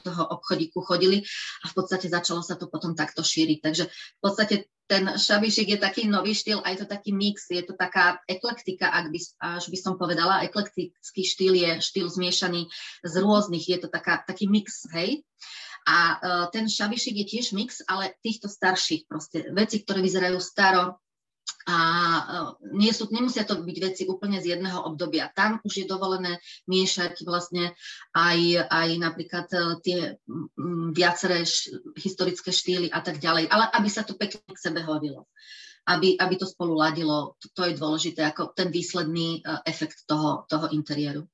toho 0.04 0.24
obchodíku 0.40 0.82
chodili 0.82 1.24
a 1.64 1.66
v 1.70 1.74
podstate 1.78 2.10
začalo 2.10 2.42
sa 2.42 2.60
to 2.60 2.68
potom 2.68 2.98
takto 2.98 3.24
šíriť. 3.24 3.60
Takže 3.62 3.84
v 3.88 4.22
podstate 4.22 4.56
ten 4.86 5.18
šabišik 5.18 5.68
je 5.76 5.80
taký 5.82 6.06
nový 6.06 6.38
štýl 6.38 6.62
a 6.62 6.70
je 6.74 6.86
to 6.86 6.88
taký 6.90 7.10
mix, 7.10 7.50
je 7.50 7.66
to 7.66 7.74
taká 7.74 8.22
eklektika, 8.30 8.94
ak 8.94 9.10
by, 9.10 9.20
až 9.58 9.66
by 9.74 9.78
som 9.82 9.98
povedala. 9.98 10.46
Eklektický 10.46 11.26
štýl 11.26 11.54
je 11.58 11.72
štýl 11.82 12.08
zmiešaný 12.10 12.70
z 13.02 13.14
rôznych, 13.18 13.66
je 13.66 13.78
to 13.82 13.90
taká, 13.90 14.22
taký 14.22 14.46
mix, 14.46 14.86
hej. 14.94 15.26
A 15.86 15.98
uh, 16.18 16.46
ten 16.50 16.66
šabišik 16.66 17.18
je 17.18 17.26
tiež 17.26 17.54
mix, 17.54 17.82
ale 17.86 18.14
týchto 18.22 18.50
starších 18.50 19.06
proste, 19.06 19.50
veci, 19.54 19.82
ktoré 19.86 20.02
vyzerajú 20.02 20.38
staro, 20.42 21.02
a 21.66 21.78
nie 22.74 22.92
sú, 22.92 23.08
nemusia 23.12 23.44
to 23.44 23.62
byť 23.62 23.78
veci 23.82 24.04
úplne 24.06 24.40
z 24.40 24.58
jedného 24.58 24.84
obdobia. 24.84 25.32
Tam 25.34 25.60
už 25.64 25.84
je 25.84 25.86
dovolené 25.86 26.40
miešať 26.70 27.24
vlastne 27.24 27.74
aj, 28.14 28.70
aj 28.70 28.90
napríklad 29.00 29.48
e, 29.52 29.60
tie 29.82 30.00
viaceré 30.92 31.44
š, 31.44 31.76
historické 32.00 32.52
štýly 32.52 32.88
a 32.92 33.00
tak 33.02 33.20
ďalej, 33.20 33.50
ale 33.50 33.70
aby 33.74 33.90
sa 33.90 34.04
to 34.04 34.18
pekne 34.18 34.42
k 34.48 34.60
sebe 34.60 34.84
hodilo. 34.84 35.28
Aby, 35.86 36.18
aby 36.18 36.34
to 36.42 36.50
spolu 36.50 36.74
ladilo, 36.74 37.38
to, 37.38 37.54
to 37.54 37.62
je 37.70 37.78
dôležité, 37.78 38.26
ako 38.26 38.58
ten 38.58 38.74
výsledný 38.74 39.46
uh, 39.46 39.62
efekt 39.70 40.10
toho, 40.10 40.42
toho 40.50 40.74
interiéru. 40.74 41.30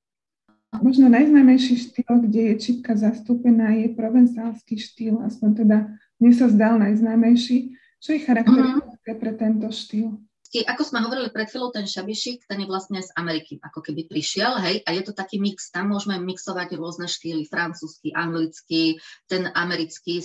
možno 0.80 1.08
najznámejší 1.08 1.74
štýl, 1.76 2.12
kde 2.28 2.40
je 2.52 2.54
čipka 2.60 2.92
zastúpená, 2.92 3.72
je 3.76 3.96
provenzálsky 3.96 4.76
štýl, 4.76 5.24
aspoň 5.24 5.50
teda 5.64 5.78
mne 6.20 6.32
sa 6.36 6.52
zdal 6.52 6.76
najznámejší. 6.84 7.80
Čo 8.02 8.18
je 8.18 8.26
charakteristické 8.26 9.14
pre 9.16 9.32
tento 9.38 9.72
štýl? 9.72 10.20
Ako 10.60 10.84
sme 10.84 11.00
hovorili 11.00 11.32
pred 11.32 11.48
chvíľou, 11.48 11.72
ten 11.72 11.88
šabišik, 11.88 12.44
ten 12.44 12.60
je 12.60 12.68
vlastne 12.68 13.00
z 13.00 13.08
Ameriky, 13.16 13.56
ako 13.64 13.80
keby 13.80 14.04
prišiel, 14.04 14.60
hej, 14.60 14.84
a 14.84 14.92
je 14.92 15.02
to 15.08 15.16
taký 15.16 15.40
mix, 15.40 15.72
tam 15.72 15.88
môžeme 15.88 16.20
mixovať 16.20 16.76
rôzne 16.76 17.08
štýly, 17.08 17.48
francúzsky, 17.48 18.12
anglický, 18.12 19.00
ten 19.24 19.48
americký, 19.48 20.20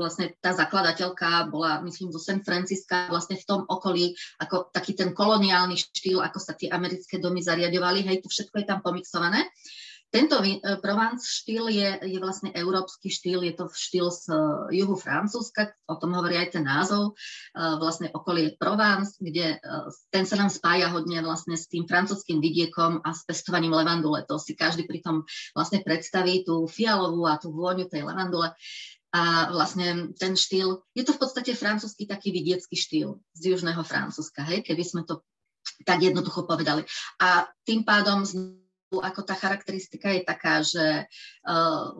vlastne 0.00 0.32
tá 0.40 0.56
zakladateľka 0.56 1.52
bola, 1.52 1.84
myslím, 1.84 2.08
zo 2.08 2.22
San 2.22 2.40
Francisca, 2.40 3.12
vlastne 3.12 3.36
v 3.36 3.44
tom 3.44 3.60
okolí, 3.68 4.16
ako 4.40 4.72
taký 4.72 4.96
ten 4.96 5.12
koloniálny 5.12 5.76
štýl, 5.76 6.24
ako 6.24 6.40
sa 6.40 6.56
tie 6.56 6.72
americké 6.72 7.20
domy 7.20 7.44
zariadovali, 7.44 8.00
hej, 8.00 8.24
to 8.24 8.32
všetko 8.32 8.64
je 8.64 8.66
tam 8.66 8.80
pomixované. 8.80 9.44
Tento 10.10 10.42
e, 10.42 10.58
Provence 10.82 11.22
štýl 11.22 11.70
je, 11.70 11.90
je 12.02 12.18
vlastne 12.18 12.50
európsky 12.50 13.14
štýl, 13.14 13.46
je 13.46 13.54
to 13.54 13.70
štýl 13.70 14.10
z 14.10 14.26
e, 14.26 14.34
juhu 14.82 14.98
Francúzska, 14.98 15.70
o 15.86 15.94
tom 15.94 16.18
hovorí 16.18 16.34
aj 16.34 16.58
ten 16.58 16.66
názov, 16.66 17.14
e, 17.14 17.62
vlastne 17.78 18.10
okolie 18.10 18.58
Provence, 18.58 19.14
kde 19.22 19.62
ten 20.10 20.26
sa 20.26 20.34
nám 20.34 20.50
spája 20.50 20.90
hodne 20.90 21.22
vlastne 21.22 21.54
s 21.54 21.70
tým 21.70 21.86
francúzským 21.86 22.42
vidiekom 22.42 23.06
a 23.06 23.14
s 23.14 23.22
pestovaním 23.22 23.70
levandule. 23.70 24.26
To 24.26 24.34
si 24.34 24.58
každý 24.58 24.82
pri 24.90 24.98
tom 24.98 25.22
vlastne 25.54 25.78
predstaví 25.86 26.42
tú 26.42 26.66
fialovú 26.66 27.30
a 27.30 27.38
tú 27.38 27.54
vôňu 27.54 27.86
tej 27.86 28.02
levandule. 28.02 28.50
A 29.10 29.50
vlastne 29.50 30.14
ten 30.18 30.34
štýl, 30.38 30.86
je 30.94 31.02
to 31.02 31.14
v 31.14 31.22
podstate 31.22 31.54
francúzsky 31.54 32.06
taký 32.06 32.30
vidiecký 32.30 32.74
štýl 32.78 33.18
z 33.34 33.54
južného 33.54 33.82
Francúzska, 33.82 34.46
hej, 34.46 34.62
keby 34.62 34.82
sme 34.86 35.02
to 35.02 35.22
tak 35.82 36.02
jednoducho 36.02 36.46
povedali. 36.46 36.86
A 37.22 37.46
tým 37.66 37.82
pádom 37.82 38.22
ako 38.98 39.22
tá 39.22 39.38
charakteristika 39.38 40.10
je 40.10 40.22
taká, 40.26 40.66
že 40.66 41.06
uh, 41.46 41.94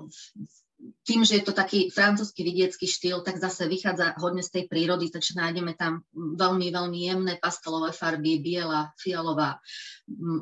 tým, 1.04 1.24
že 1.24 1.40
je 1.40 1.44
to 1.44 1.52
taký 1.52 1.92
francúzsky 1.92 2.40
vidiecký 2.40 2.88
štýl, 2.88 3.20
tak 3.20 3.36
zase 3.36 3.68
vychádza 3.68 4.16
hodne 4.16 4.40
z 4.40 4.50
tej 4.50 4.64
prírody, 4.68 5.12
takže 5.12 5.36
nájdeme 5.36 5.76
tam 5.76 6.04
veľmi, 6.14 6.72
veľmi 6.72 6.98
jemné 7.04 7.34
pastelové 7.36 7.92
farby, 7.92 8.40
biela, 8.40 8.92
fialová, 8.96 9.60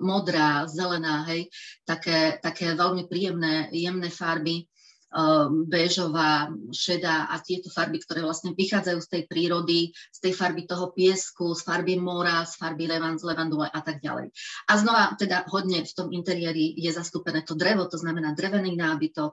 modrá, 0.02 0.66
zelená, 0.70 1.26
hej, 1.26 1.50
také, 1.82 2.38
také 2.38 2.74
veľmi 2.78 3.10
príjemné, 3.10 3.68
jemné 3.74 4.10
farby. 4.10 4.70
Um, 5.08 5.64
béžová, 5.64 6.52
šedá 6.68 7.32
a 7.32 7.40
tieto 7.40 7.72
farby, 7.72 7.96
ktoré 7.96 8.20
vlastne 8.20 8.52
vychádzajú 8.52 9.00
z 9.00 9.08
tej 9.08 9.22
prírody, 9.24 9.96
z 10.12 10.18
tej 10.20 10.36
farby 10.36 10.68
toho 10.68 10.92
piesku, 10.92 11.56
z 11.56 11.64
farby 11.64 11.96
mora, 11.96 12.44
z 12.44 12.60
farby 12.60 12.84
levan, 12.84 13.16
z 13.16 13.24
levandule 13.24 13.72
a 13.72 13.80
tak 13.80 14.04
ďalej. 14.04 14.28
A 14.68 14.72
znova 14.76 15.16
teda 15.16 15.48
hodne 15.48 15.80
v 15.80 15.92
tom 15.96 16.12
interiéri 16.12 16.76
je 16.76 16.92
zastúpené 16.92 17.40
to 17.40 17.56
drevo, 17.56 17.88
to 17.88 17.96
znamená 17.96 18.36
drevený 18.36 18.76
nábytok, 18.76 19.32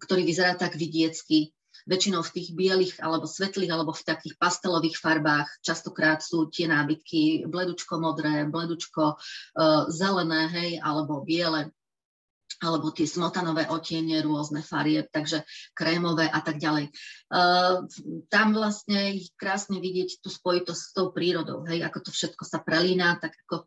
ktorý 0.00 0.24
vyzerá 0.24 0.56
tak 0.56 0.80
vidiecky, 0.80 1.52
väčšinou 1.84 2.24
v 2.24 2.34
tých 2.40 2.48
bielých 2.56 2.94
alebo 3.00 3.28
svetlých 3.28 3.72
alebo 3.72 3.92
v 3.92 4.04
takých 4.04 4.36
pastelových 4.36 4.96
farbách. 5.00 5.48
Častokrát 5.64 6.20
sú 6.20 6.48
tie 6.48 6.68
nábytky 6.68 7.44
bledučko 7.48 8.00
modré, 8.00 8.44
bledučko 8.48 9.16
uh, 9.16 9.84
zelené, 9.88 10.48
hej, 10.48 10.70
alebo 10.80 11.24
biele 11.24 11.72
alebo 12.60 12.92
tie 12.92 13.08
smotanové 13.08 13.66
otiene, 13.72 14.20
rôzne 14.20 14.60
farieb, 14.60 15.08
takže 15.08 15.42
krémové 15.72 16.28
a 16.28 16.40
tak 16.44 16.60
ďalej. 16.60 16.92
Uh, 17.32 17.88
tam 18.28 18.52
vlastne 18.52 19.16
krásne 19.40 19.80
vidieť 19.80 20.20
tú 20.20 20.28
spojitosť 20.28 20.82
s 20.82 20.92
tou 20.92 21.10
prírodou, 21.10 21.64
hej, 21.66 21.80
ako 21.82 21.98
to 22.06 22.10
všetko 22.12 22.44
sa 22.44 22.60
prelína, 22.60 23.16
tak 23.18 23.34
ako 23.48 23.66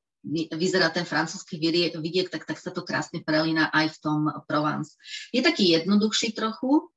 vyzerá 0.55 0.87
ten 0.87 1.03
francúzsky 1.03 1.59
vidiek, 1.59 2.31
tak, 2.31 2.47
tak 2.47 2.55
sa 2.55 2.71
to 2.71 2.87
krásne 2.87 3.19
prelína 3.19 3.67
aj 3.75 3.91
v 3.91 3.97
tom 3.99 4.19
Provence. 4.47 4.95
Je 5.35 5.43
taký 5.43 5.75
jednoduchší 5.75 6.31
trochu, 6.31 6.92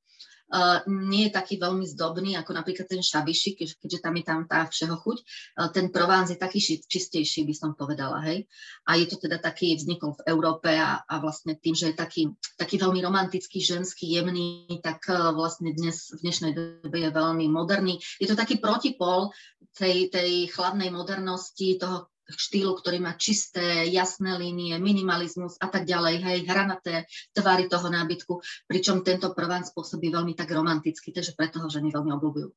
Uh, 0.47 0.79
nie 0.87 1.27
je 1.27 1.35
taký 1.35 1.59
veľmi 1.59 1.83
zdobný, 1.91 2.39
ako 2.39 2.55
napríklad 2.55 2.87
ten 2.87 3.03
šabiši, 3.03 3.59
keďže, 3.59 3.99
tam 3.99 4.15
je 4.15 4.25
tam 4.25 4.41
tá 4.47 4.63
všeho 4.63 4.95
chuť. 4.95 5.19
Uh, 5.59 5.69
ten 5.75 5.91
Provence 5.91 6.31
je 6.31 6.39
taký 6.39 6.63
čistejší, 6.63 7.43
by 7.43 7.55
som 7.55 7.71
povedala, 7.75 8.23
hej. 8.31 8.47
A 8.87 8.95
je 8.95 9.11
to 9.11 9.19
teda 9.19 9.43
taký, 9.43 9.75
vznikol 9.75 10.15
v 10.15 10.25
Európe 10.31 10.71
a, 10.71 11.03
a 11.03 11.15
vlastne 11.19 11.59
tým, 11.59 11.75
že 11.75 11.91
je 11.91 11.97
taký, 11.99 12.23
taký 12.55 12.79
veľmi 12.79 13.03
romantický, 13.03 13.59
ženský, 13.59 14.07
jemný, 14.07 14.71
tak 14.87 15.03
uh, 15.11 15.35
vlastne 15.35 15.75
dnes, 15.75 16.15
v 16.15 16.23
dnešnej 16.23 16.53
dobe 16.55 16.99
je 17.03 17.11
veľmi 17.11 17.51
moderný. 17.51 17.99
Je 18.23 18.31
to 18.31 18.39
taký 18.39 18.63
protipol 18.63 19.35
tej, 19.75 20.15
tej 20.15 20.47
chladnej 20.55 20.95
modernosti, 20.95 21.75
toho 21.75 22.07
štýlu, 22.29 22.75
ktorý 22.75 22.99
má 22.99 23.15
čisté, 23.15 23.87
jasné 23.87 24.35
línie, 24.35 24.75
minimalizmus 24.83 25.55
a 25.63 25.71
tak 25.71 25.87
ďalej, 25.87 26.15
hej, 26.23 26.39
hranaté 26.51 27.07
tvary 27.31 27.71
toho 27.71 27.87
nábytku, 27.87 28.43
pričom 28.67 29.07
tento 29.07 29.31
prván 29.31 29.63
spôsobí 29.63 30.11
veľmi 30.11 30.35
tak 30.35 30.51
romanticky, 30.51 31.15
takže 31.15 31.39
preto 31.39 31.63
ho 31.63 31.71
ženy 31.71 31.95
veľmi 31.95 32.11
obľúbujú. 32.19 32.51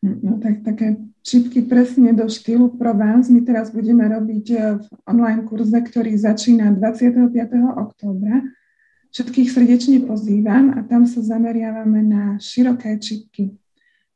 No 0.00 0.40
tak 0.40 0.64
také 0.64 0.96
čipky 1.20 1.60
presne 1.60 2.16
do 2.16 2.24
štýlu 2.24 2.72
Provence. 2.80 3.28
My 3.28 3.44
teraz 3.44 3.68
budeme 3.68 4.08
robiť 4.08 4.46
v 4.80 4.86
online 5.04 5.44
kurze, 5.44 5.76
ktorý 5.76 6.16
začína 6.16 6.72
25. 6.72 7.36
októbra. 7.76 8.40
Všetkých 9.12 9.52
srdečne 9.52 10.00
pozývam 10.08 10.72
a 10.72 10.80
tam 10.88 11.04
sa 11.04 11.20
zameriavame 11.20 12.00
na 12.00 12.22
široké 12.40 12.96
čipky. 12.96 13.59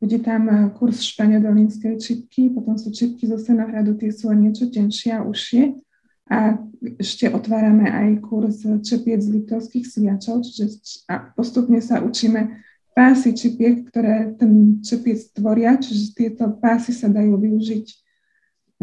Bude 0.04 0.20
tam 0.20 0.52
eh, 0.52 0.68
kurz 0.76 1.00
španiodolínskej 1.00 1.96
čipky, 1.96 2.52
potom 2.52 2.76
sú 2.76 2.92
čipky 2.92 3.25
zo 3.25 3.40
Senohradu, 3.40 3.96
tie 3.96 4.12
sú 4.12 4.28
niečo 4.37 4.68
tenšie 4.68 5.16
a 5.16 5.25
užšie. 5.25 5.80
A 6.28 6.61
ešte 7.00 7.32
otvárame 7.32 7.88
aj 7.88 8.20
kurz 8.20 8.61
čepiec 8.84 9.25
z 9.25 9.40
litovských 9.40 9.88
sviačov, 9.88 10.44
čiže 10.44 10.76
a 11.08 11.32
postupne 11.32 11.80
sa 11.80 12.04
učíme 12.04 12.61
pásy 12.92 13.32
čipiek, 13.32 13.88
ktoré 13.88 14.37
ten 14.37 14.84
čepiec 14.84 15.25
tvoria, 15.32 15.80
čiže 15.80 16.12
tieto 16.12 16.52
pásy 16.52 16.92
sa 16.92 17.08
dajú 17.08 17.40
využiť 17.40 17.87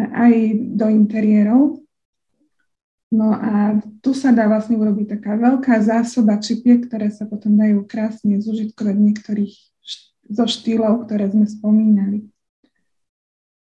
aj 0.02 0.34
do 0.74 0.90
interiérov. 0.90 1.86
No 3.14 3.30
a 3.38 3.78
tu 4.02 4.18
sa 4.18 4.34
dá 4.34 4.50
vlastne 4.50 4.74
urobiť 4.74 5.22
taká 5.22 5.38
veľká 5.38 5.86
zásoba 5.86 6.42
čipiek, 6.42 6.82
ktoré 6.90 7.14
sa 7.14 7.30
potom 7.30 7.54
dajú 7.54 7.86
krásne 7.86 8.42
zužitkovať 8.42 8.96
v 8.98 9.06
niektorých 9.06 9.56
zo 10.32 10.48
štýlov, 10.48 11.06
ktoré 11.06 11.28
sme 11.28 11.46
spomínali. 11.46 12.32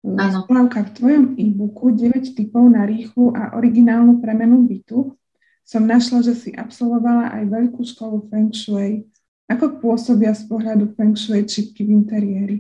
Áno. 0.05 0.47
Slavka, 0.47 0.87
v 0.87 0.95
tvojom 0.95 1.25
e-booku 1.35 1.91
9 1.91 2.37
typov 2.39 2.71
na 2.71 2.87
rýchlu 2.87 3.35
a 3.35 3.59
originálnu 3.59 4.23
premenu 4.23 4.65
bytu 4.65 5.19
som 5.67 5.85
našla, 5.85 6.25
že 6.25 6.35
si 6.39 6.51
absolvovala 6.55 7.35
aj 7.35 7.45
veľkú 7.51 7.83
školu 7.85 8.31
Feng 8.33 8.55
Shui. 8.55 9.05
Ako 9.49 9.81
pôsobia 9.83 10.33
z 10.33 10.49
pohľadu 10.49 10.97
Feng 10.97 11.13
Shui 11.19 11.45
čipky 11.45 11.85
v 11.85 11.93
interiéri? 11.93 12.57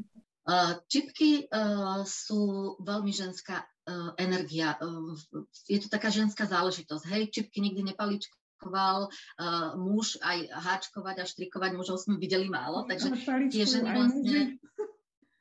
Čipky 0.88 1.44
uh, 1.48 2.04
sú 2.08 2.74
veľmi 2.80 3.12
ženská 3.12 3.60
uh, 3.60 4.16
energia. 4.16 4.76
Uh, 4.80 5.12
je 5.68 5.76
to 5.80 5.92
taká 5.92 6.08
ženská 6.08 6.48
záležitosť. 6.48 7.04
Hej, 7.12 7.22
čipky 7.32 7.60
nikdy 7.60 7.92
nepaličko 7.92 8.32
háčkoval 8.58 9.06
uh, 9.06 9.78
muž, 9.78 10.18
aj 10.18 10.50
háčkovať 10.50 11.16
a 11.22 11.24
štrikovať 11.24 11.70
mužov 11.78 12.02
sme 12.02 12.18
videli 12.18 12.50
málo, 12.50 12.82
takže 12.90 13.14
tie 13.54 13.62
ženy 13.62 13.88
vlastne... 13.94 14.38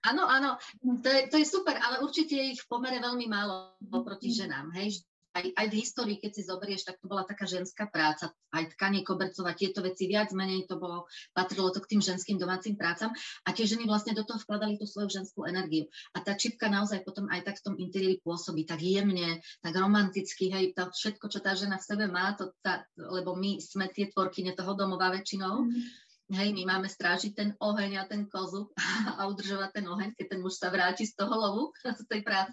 Áno, 0.06 0.24
áno, 0.24 0.56
no. 0.86 1.02
to 1.04 1.10
je, 1.10 1.28
to 1.28 1.36
je 1.42 1.44
super, 1.50 1.76
ale 1.76 2.00
určite 2.00 2.38
je 2.38 2.56
ich 2.56 2.62
v 2.64 2.70
pomere 2.70 3.02
veľmi 3.02 3.28
málo 3.28 3.76
oproti 3.92 4.32
ženám. 4.32 4.72
Hej 4.78 5.04
aj, 5.38 5.44
aj 5.54 5.68
v 5.70 5.78
histórii, 5.78 6.18
keď 6.18 6.32
si 6.34 6.42
zoberieš, 6.42 6.90
tak 6.90 6.98
to 6.98 7.06
bola 7.06 7.22
taká 7.22 7.46
ženská 7.46 7.86
práca, 7.86 8.34
aj 8.50 8.74
tkanie 8.74 9.06
kobercovať, 9.06 9.54
tieto 9.54 9.80
veci 9.86 10.10
viac 10.10 10.34
menej 10.34 10.66
to 10.66 10.82
bolo, 10.82 11.06
patrilo 11.38 11.70
to 11.70 11.78
k 11.86 11.98
tým 11.98 12.02
ženským 12.02 12.42
domácim 12.42 12.74
prácam 12.74 13.14
a 13.46 13.50
tie 13.54 13.70
ženy 13.70 13.86
vlastne 13.86 14.18
do 14.18 14.26
toho 14.26 14.42
vkladali 14.42 14.82
tú 14.82 14.90
svoju 14.90 15.14
ženskú 15.14 15.46
energiu. 15.46 15.86
A 16.18 16.26
tá 16.26 16.34
čipka 16.34 16.68
naozaj 16.68 17.06
potom 17.06 17.30
aj 17.30 17.46
tak 17.46 17.56
v 17.62 17.66
tom 17.70 17.76
interiéri 17.78 18.18
pôsobí, 18.26 18.66
tak 18.66 18.82
jemne, 18.82 19.40
tak 19.62 19.74
romanticky, 19.78 20.50
hej, 20.50 20.74
to 20.74 20.90
všetko, 20.90 21.30
čo 21.30 21.40
tá 21.40 21.54
žena 21.54 21.78
v 21.78 21.86
sebe 21.86 22.06
má, 22.10 22.34
to 22.34 22.50
tá, 22.66 22.90
lebo 22.98 23.38
my 23.38 23.62
sme 23.62 23.88
tie 23.94 24.10
tvorkyne 24.10 24.58
toho 24.58 24.74
domova 24.74 25.14
väčšinou, 25.14 25.70
mm. 25.70 26.06
Hej, 26.28 26.52
my 26.52 26.68
máme 26.68 26.92
strážiť 26.92 27.32
ten 27.32 27.50
oheň 27.56 28.04
a 28.04 28.04
ten 28.04 28.28
kozu 28.28 28.68
a 29.16 29.32
udržovať 29.32 29.80
ten 29.80 29.88
oheň, 29.88 30.12
keď 30.12 30.36
ten 30.36 30.40
muž 30.44 30.60
sa 30.60 30.68
vráti 30.68 31.08
z 31.08 31.16
toho 31.16 31.32
lovu, 31.32 31.64
z 31.88 32.04
tej 32.04 32.20
práce. 32.20 32.52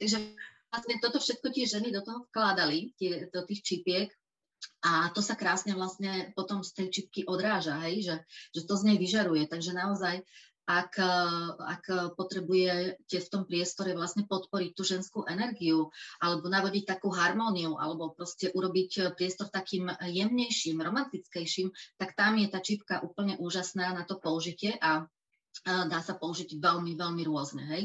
Takže 0.00 0.40
vlastne 0.74 0.98
toto 0.98 1.22
všetko 1.22 1.54
tie 1.54 1.70
ženy 1.70 1.94
do 1.94 2.02
toho 2.02 2.26
vkládali, 2.26 2.90
tie, 2.98 3.30
do 3.30 3.46
tých 3.46 3.62
čipiek, 3.62 4.10
a 4.82 5.14
to 5.14 5.22
sa 5.22 5.38
krásne 5.38 5.72
vlastne 5.78 6.34
potom 6.34 6.66
z 6.66 6.70
tej 6.74 6.86
čipky 6.90 7.20
odráža, 7.24 7.78
hej, 7.86 8.02
že, 8.02 8.16
že 8.50 8.60
to 8.66 8.74
z 8.74 8.90
nej 8.90 8.96
vyžaruje. 8.98 9.46
Takže 9.46 9.72
naozaj, 9.76 10.24
ak, 10.64 10.96
ak 11.60 11.84
potrebujete 12.16 13.16
v 13.20 13.28
tom 13.28 13.44
priestore 13.44 13.92
vlastne 13.92 14.24
podporiť 14.24 14.70
tú 14.72 14.82
ženskú 14.84 15.28
energiu, 15.28 15.92
alebo 16.20 16.48
navodiť 16.48 16.84
takú 16.88 17.12
harmóniu, 17.12 17.76
alebo 17.76 18.16
proste 18.16 18.48
urobiť 18.52 19.12
priestor 19.16 19.52
takým 19.52 19.92
jemnejším, 20.00 20.80
romantickejším, 20.80 21.68
tak 22.00 22.16
tam 22.16 22.40
je 22.40 22.48
tá 22.48 22.64
čipka 22.64 23.04
úplne 23.04 23.36
úžasná 23.36 23.92
na 23.92 24.08
to 24.08 24.16
použitie 24.16 24.76
a 24.80 25.04
dá 25.62 26.00
sa 26.02 26.18
použiť 26.18 26.58
veľmi, 26.58 26.98
veľmi 26.98 27.22
rôzne. 27.28 27.62
Hej. 27.70 27.82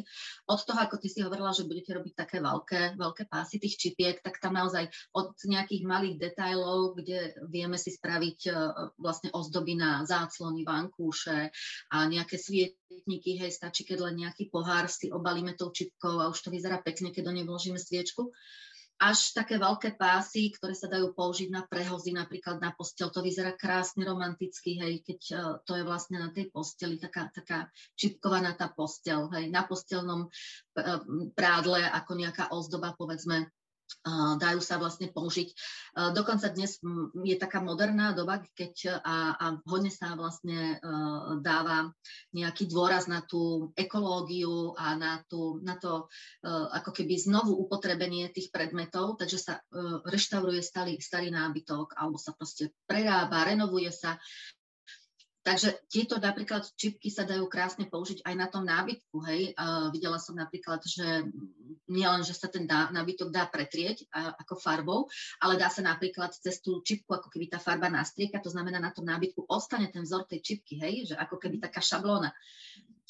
Od 0.50 0.60
toho, 0.64 0.80
ako 0.80 0.98
ty 0.98 1.08
si 1.12 1.22
hovorila, 1.22 1.54
že 1.54 1.70
budete 1.70 1.94
robiť 1.94 2.14
také 2.18 2.38
veľké, 2.42 2.98
veľké 2.98 3.24
pásy 3.30 3.62
tých 3.62 3.78
čipiek, 3.78 4.18
tak 4.24 4.42
tam 4.42 4.58
naozaj 4.58 4.90
od 5.14 5.38
nejakých 5.46 5.84
malých 5.86 6.16
detajlov, 6.18 6.98
kde 6.98 7.38
vieme 7.48 7.78
si 7.78 7.94
spraviť 7.94 8.40
uh, 8.50 8.56
vlastne 8.98 9.30
ozdoby 9.36 9.78
na 9.78 10.04
záclony, 10.04 10.66
vankúše 10.66 11.54
a 11.94 11.98
nejaké 12.10 12.42
svietniky, 12.42 13.38
hej, 13.38 13.54
stačí, 13.54 13.86
keď 13.86 14.10
len 14.10 14.26
nejaký 14.28 14.50
pohár 14.50 14.90
si 14.90 15.14
obalíme 15.14 15.54
tou 15.54 15.70
čipkou 15.70 16.20
a 16.20 16.30
už 16.32 16.40
to 16.42 16.50
vyzerá 16.50 16.82
pekne, 16.82 17.14
keď 17.14 17.30
do 17.30 17.34
nej 17.38 17.46
vložíme 17.46 17.78
sviečku 17.78 18.34
až 19.00 19.32
také 19.32 19.56
veľké 19.56 19.96
pásy, 19.96 20.52
ktoré 20.52 20.76
sa 20.76 20.92
dajú 20.92 21.16
použiť 21.16 21.48
na 21.48 21.64
prehozy, 21.64 22.12
napríklad 22.12 22.60
na 22.60 22.76
postel. 22.76 23.08
To 23.08 23.24
vyzerá 23.24 23.56
krásne 23.56 24.04
romanticky, 24.04 24.76
hej, 24.76 25.00
keď 25.08 25.20
uh, 25.32 25.56
to 25.64 25.80
je 25.80 25.88
vlastne 25.88 26.20
na 26.20 26.36
tej 26.36 26.52
posteli, 26.52 27.00
taká, 27.00 27.32
taká 27.32 27.72
čipkovaná 27.96 28.60
tá 28.60 28.68
postel, 28.68 29.32
hej, 29.32 29.48
na 29.48 29.64
postelnom 29.64 30.28
uh, 30.28 31.00
prádle 31.32 31.80
ako 31.80 32.12
nejaká 32.20 32.52
ozdoba, 32.52 32.92
povedzme, 33.00 33.48
dajú 34.40 34.62
sa 34.64 34.80
vlastne 34.80 35.12
použiť. 35.12 35.50
Dokonca 36.16 36.50
dnes 36.54 36.80
je 37.26 37.36
taká 37.36 37.60
moderná 37.60 38.14
doba, 38.16 38.40
keď 38.56 39.02
a, 39.04 39.36
a 39.36 39.46
hodne 39.68 39.92
sa 39.92 40.16
vlastne 40.16 40.80
dáva 41.44 41.92
nejaký 42.32 42.70
dôraz 42.70 43.10
na 43.10 43.26
tú 43.26 43.74
ekológiu 43.76 44.78
a 44.78 44.96
na, 44.96 45.22
tú, 45.28 45.60
na 45.66 45.76
to 45.76 46.08
ako 46.46 46.96
keby 46.96 47.20
znovu 47.20 47.58
upotrebenie 47.58 48.32
tých 48.32 48.54
predmetov, 48.54 49.20
takže 49.20 49.38
sa 49.42 49.54
reštauruje 50.08 50.62
starý, 50.64 50.96
starý 51.02 51.34
nábytok 51.34 51.98
alebo 51.98 52.16
sa 52.16 52.32
proste 52.34 52.72
prerába, 52.88 53.48
renovuje 53.48 53.92
sa. 53.92 54.16
Takže 55.50 55.82
tieto 55.90 56.22
napríklad 56.22 56.62
čipky 56.78 57.10
sa 57.10 57.26
dajú 57.26 57.50
krásne 57.50 57.90
použiť 57.90 58.22
aj 58.22 58.36
na 58.38 58.46
tom 58.54 58.70
nábytku. 58.70 59.18
Hej. 59.26 59.58
Uh, 59.58 59.90
videla 59.90 60.22
som 60.22 60.38
napríklad, 60.38 60.78
že 60.86 61.26
nielen, 61.90 62.22
že 62.22 62.38
sa 62.38 62.54
ten 62.54 62.70
dá, 62.70 62.94
nábytok 62.94 63.34
dá 63.34 63.50
pretrieť 63.50 64.06
uh, 64.14 64.38
ako 64.38 64.62
farbou, 64.62 65.10
ale 65.42 65.58
dá 65.58 65.66
sa 65.74 65.82
napríklad 65.82 66.38
cez 66.38 66.62
tú 66.62 66.86
čipku, 66.86 67.10
ako 67.18 67.34
keby 67.34 67.50
tá 67.50 67.58
farba 67.58 67.90
nastrieka, 67.90 68.38
to 68.46 68.54
znamená 68.54 68.78
na 68.78 68.94
tom 68.94 69.10
nábytku 69.10 69.50
ostane 69.50 69.90
ten 69.90 70.06
vzor 70.06 70.30
tej 70.30 70.46
čipky, 70.46 70.78
hej, 70.78 71.10
že 71.10 71.16
ako 71.18 71.42
keby 71.42 71.58
taká 71.58 71.82
šablóna. 71.82 72.30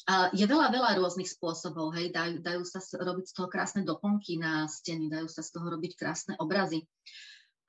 Uh, 0.08 0.32
je 0.32 0.48
veľa, 0.48 0.72
veľa 0.72 0.96
rôznych 0.96 1.28
spôsobov, 1.28 1.92
hej, 1.92 2.08
dajú, 2.08 2.40
dajú 2.40 2.64
sa 2.64 2.80
robiť 2.80 3.24
z 3.28 3.34
toho 3.36 3.52
krásne 3.52 3.84
doplnky 3.84 4.40
na 4.40 4.64
steny, 4.64 5.12
dajú 5.12 5.28
sa 5.28 5.44
z 5.44 5.60
toho 5.60 5.68
robiť 5.76 5.92
krásne 5.92 6.40
obrazy. 6.40 6.88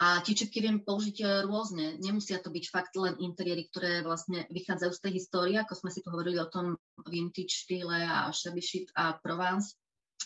A 0.02 0.18
tie 0.26 0.34
čipky 0.34 0.66
viem 0.66 0.82
použiť 0.82 1.18
e, 1.22 1.26
rôzne. 1.46 2.02
Nemusia 2.02 2.42
to 2.42 2.50
byť 2.50 2.66
fakt 2.74 2.98
len 2.98 3.14
interiéry, 3.22 3.70
ktoré 3.70 4.02
vlastne 4.02 4.50
vychádzajú 4.50 4.92
z 4.98 5.02
tej 5.06 5.12
histórie, 5.22 5.58
ako 5.62 5.78
sme 5.78 5.94
si 5.94 6.02
tu 6.02 6.10
hovorili 6.10 6.42
o 6.42 6.50
tom 6.50 6.74
vintage 7.06 7.54
štýle 7.54 8.02
a 8.02 8.34
chic 8.34 8.90
a 8.98 9.14
Provence, 9.22 9.78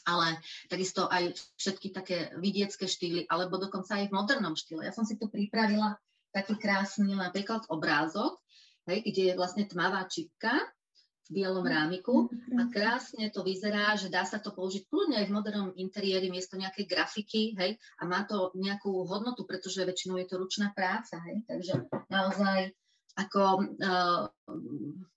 ale 0.08 0.39
takisto 0.72 1.12
aj 1.12 1.36
všetky 1.60 1.91
také 1.91 2.32
vidiecké 2.39 2.88
štýly, 2.88 3.27
alebo 3.27 3.60
dokonca 3.60 4.00
aj 4.00 4.08
v 4.08 4.15
modernom 4.15 4.55
štýle. 4.55 4.88
Ja 4.88 4.96
som 4.96 5.03
si 5.03 5.20
tu 5.20 5.27
pripravila 5.27 6.00
taký 6.32 6.55
krásny 6.55 7.12
napríklad 7.12 7.67
obrázok, 7.67 8.39
hej, 8.88 9.03
kde 9.03 9.22
je 9.32 9.34
vlastne 9.36 9.67
tmavá 9.67 10.08
čipka 10.08 10.55
v 11.25 11.41
bielom 11.41 11.65
rámiku 11.65 12.29
a 12.53 12.70
krásne 12.70 13.34
to 13.34 13.41
vyzerá, 13.41 13.98
že 13.98 14.13
dá 14.13 14.22
sa 14.22 14.38
to 14.38 14.53
použiť 14.53 14.86
kľudne 14.86 15.17
aj 15.17 15.25
v 15.25 15.36
modernom 15.36 15.70
interiéri 15.74 16.29
miesto 16.29 16.53
nejakej 16.53 16.86
grafiky, 16.86 17.58
hej, 17.58 17.82
a 17.98 18.03
má 18.05 18.29
to 18.29 18.53
nejakú 18.53 19.10
hodnotu, 19.10 19.41
pretože 19.50 19.82
väčšinou 19.82 20.22
je 20.22 20.27
to 20.29 20.38
ručná 20.38 20.70
práca, 20.77 21.17
hej, 21.25 21.41
takže 21.50 21.89
naozaj 22.13 22.77
ako 23.15 23.41
uh, 23.79 24.27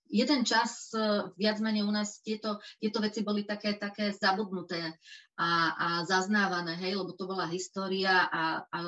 jeden 0.07 0.41
čas 0.47 0.89
uh, 0.95 1.29
viac 1.35 1.59
menej 1.61 1.85
u 1.85 1.91
nás 1.93 2.23
tieto, 2.25 2.57
tieto 2.79 3.03
veci 3.03 3.21
boli 3.21 3.43
také, 3.45 3.77
také 3.77 4.09
zabudnuté 4.15 4.97
a, 5.37 5.49
a 5.75 5.87
zaznávané, 6.09 6.79
hej, 6.81 6.97
lebo 6.97 7.13
to 7.13 7.29
bola 7.29 7.45
história 7.53 8.25
a, 8.25 8.65
a 8.65 8.79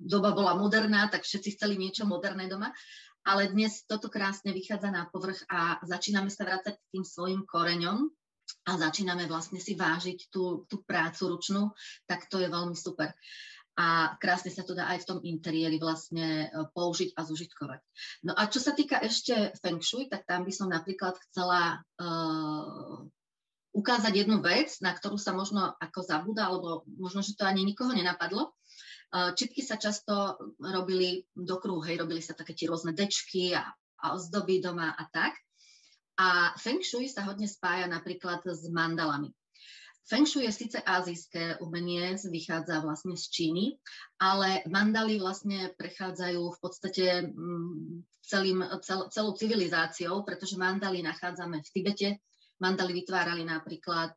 doba 0.00 0.32
bola 0.32 0.56
moderná, 0.56 1.12
tak 1.12 1.28
všetci 1.28 1.60
chceli 1.60 1.76
niečo 1.76 2.08
moderné 2.08 2.48
doma 2.48 2.72
ale 3.22 3.50
dnes 3.50 3.86
toto 3.86 4.10
krásne 4.10 4.50
vychádza 4.50 4.90
na 4.90 5.06
povrch 5.06 5.46
a 5.46 5.78
začíname 5.86 6.30
sa 6.30 6.42
vrácať 6.42 6.74
k 6.74 6.88
tým 6.98 7.04
svojim 7.06 7.42
koreňom 7.46 8.10
a 8.66 8.70
začíname 8.78 9.30
vlastne 9.30 9.62
si 9.62 9.78
vážiť 9.78 10.30
tú, 10.30 10.66
tú 10.66 10.82
prácu 10.82 11.30
ručnú, 11.30 11.70
tak 12.06 12.26
to 12.26 12.42
je 12.42 12.50
veľmi 12.50 12.74
super. 12.74 13.14
A 13.72 14.18
krásne 14.20 14.52
sa 14.52 14.68
to 14.68 14.76
dá 14.76 14.84
aj 14.92 15.02
v 15.02 15.08
tom 15.08 15.18
interiéri 15.24 15.80
vlastne 15.80 16.44
e, 16.44 16.48
použiť 16.76 17.16
a 17.16 17.24
zužitkovať. 17.24 17.80
No 18.28 18.36
a 18.36 18.44
čo 18.44 18.60
sa 18.60 18.76
týka 18.76 19.00
ešte 19.00 19.56
Feng 19.64 19.80
Shui, 19.80 20.12
tak 20.12 20.28
tam 20.28 20.44
by 20.44 20.52
som 20.52 20.68
napríklad 20.68 21.16
chcela 21.24 21.80
uh, 21.80 23.00
ukázať 23.72 24.12
jednu 24.12 24.44
vec, 24.44 24.76
na 24.84 24.92
ktorú 24.92 25.16
sa 25.16 25.32
možno 25.32 25.72
ako 25.80 26.04
zabúda, 26.04 26.52
alebo 26.52 26.84
možno, 27.00 27.24
že 27.24 27.32
to 27.32 27.48
ani 27.48 27.64
nikoho 27.64 27.96
nenapadlo. 27.96 28.52
Čipky 29.12 29.60
sa 29.60 29.76
často 29.76 30.40
robili 30.56 31.20
do 31.36 31.60
kruhu, 31.60 31.84
hej, 31.84 32.00
robili 32.00 32.24
sa 32.24 32.32
také 32.32 32.56
tie 32.56 32.72
rôzne 32.72 32.96
dečky 32.96 33.52
a, 33.52 33.68
a 34.00 34.16
ozdoby 34.16 34.64
doma 34.64 34.96
a 34.96 35.04
tak. 35.12 35.36
A 36.16 36.56
Feng 36.56 36.80
Shui 36.80 37.12
sa 37.12 37.28
hodne 37.28 37.44
spája 37.44 37.84
napríklad 37.92 38.40
s 38.48 38.64
mandalami. 38.72 39.28
Feng 40.08 40.24
Shui 40.24 40.48
je 40.48 40.52
síce 40.52 40.78
azijské 40.80 41.60
umenie, 41.60 42.16
vychádza 42.16 42.80
vlastne 42.80 43.14
z 43.14 43.24
Číny, 43.28 43.64
ale 44.16 44.64
mandaly 44.66 45.20
vlastne 45.20 45.70
prechádzajú 45.76 46.42
v 46.42 46.58
podstate 46.58 47.06
mm, 47.30 48.02
celým, 48.24 48.64
cel, 48.80 49.12
celou 49.12 49.36
civilizáciou, 49.36 50.24
pretože 50.24 50.58
mandaly 50.58 51.04
nachádzame 51.04 51.60
v 51.60 51.72
Tibete. 51.72 52.08
Mandaly 52.58 52.96
vytvárali 52.96 53.44
napríklad 53.44 54.16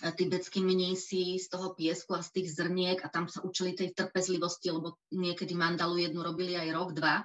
tibetskí 0.00 0.64
mnísi 0.64 1.36
z 1.36 1.46
toho 1.52 1.76
piesku 1.76 2.16
a 2.16 2.24
z 2.24 2.40
tých 2.40 2.48
zrniek 2.56 2.98
a 3.04 3.12
tam 3.12 3.28
sa 3.28 3.44
učili 3.44 3.76
tej 3.76 3.92
trpezlivosti, 3.92 4.72
lebo 4.72 4.96
niekedy 5.12 5.52
mandalu 5.52 6.08
jednu 6.08 6.24
robili 6.24 6.56
aj 6.56 6.68
rok, 6.72 6.90
dva. 6.96 7.20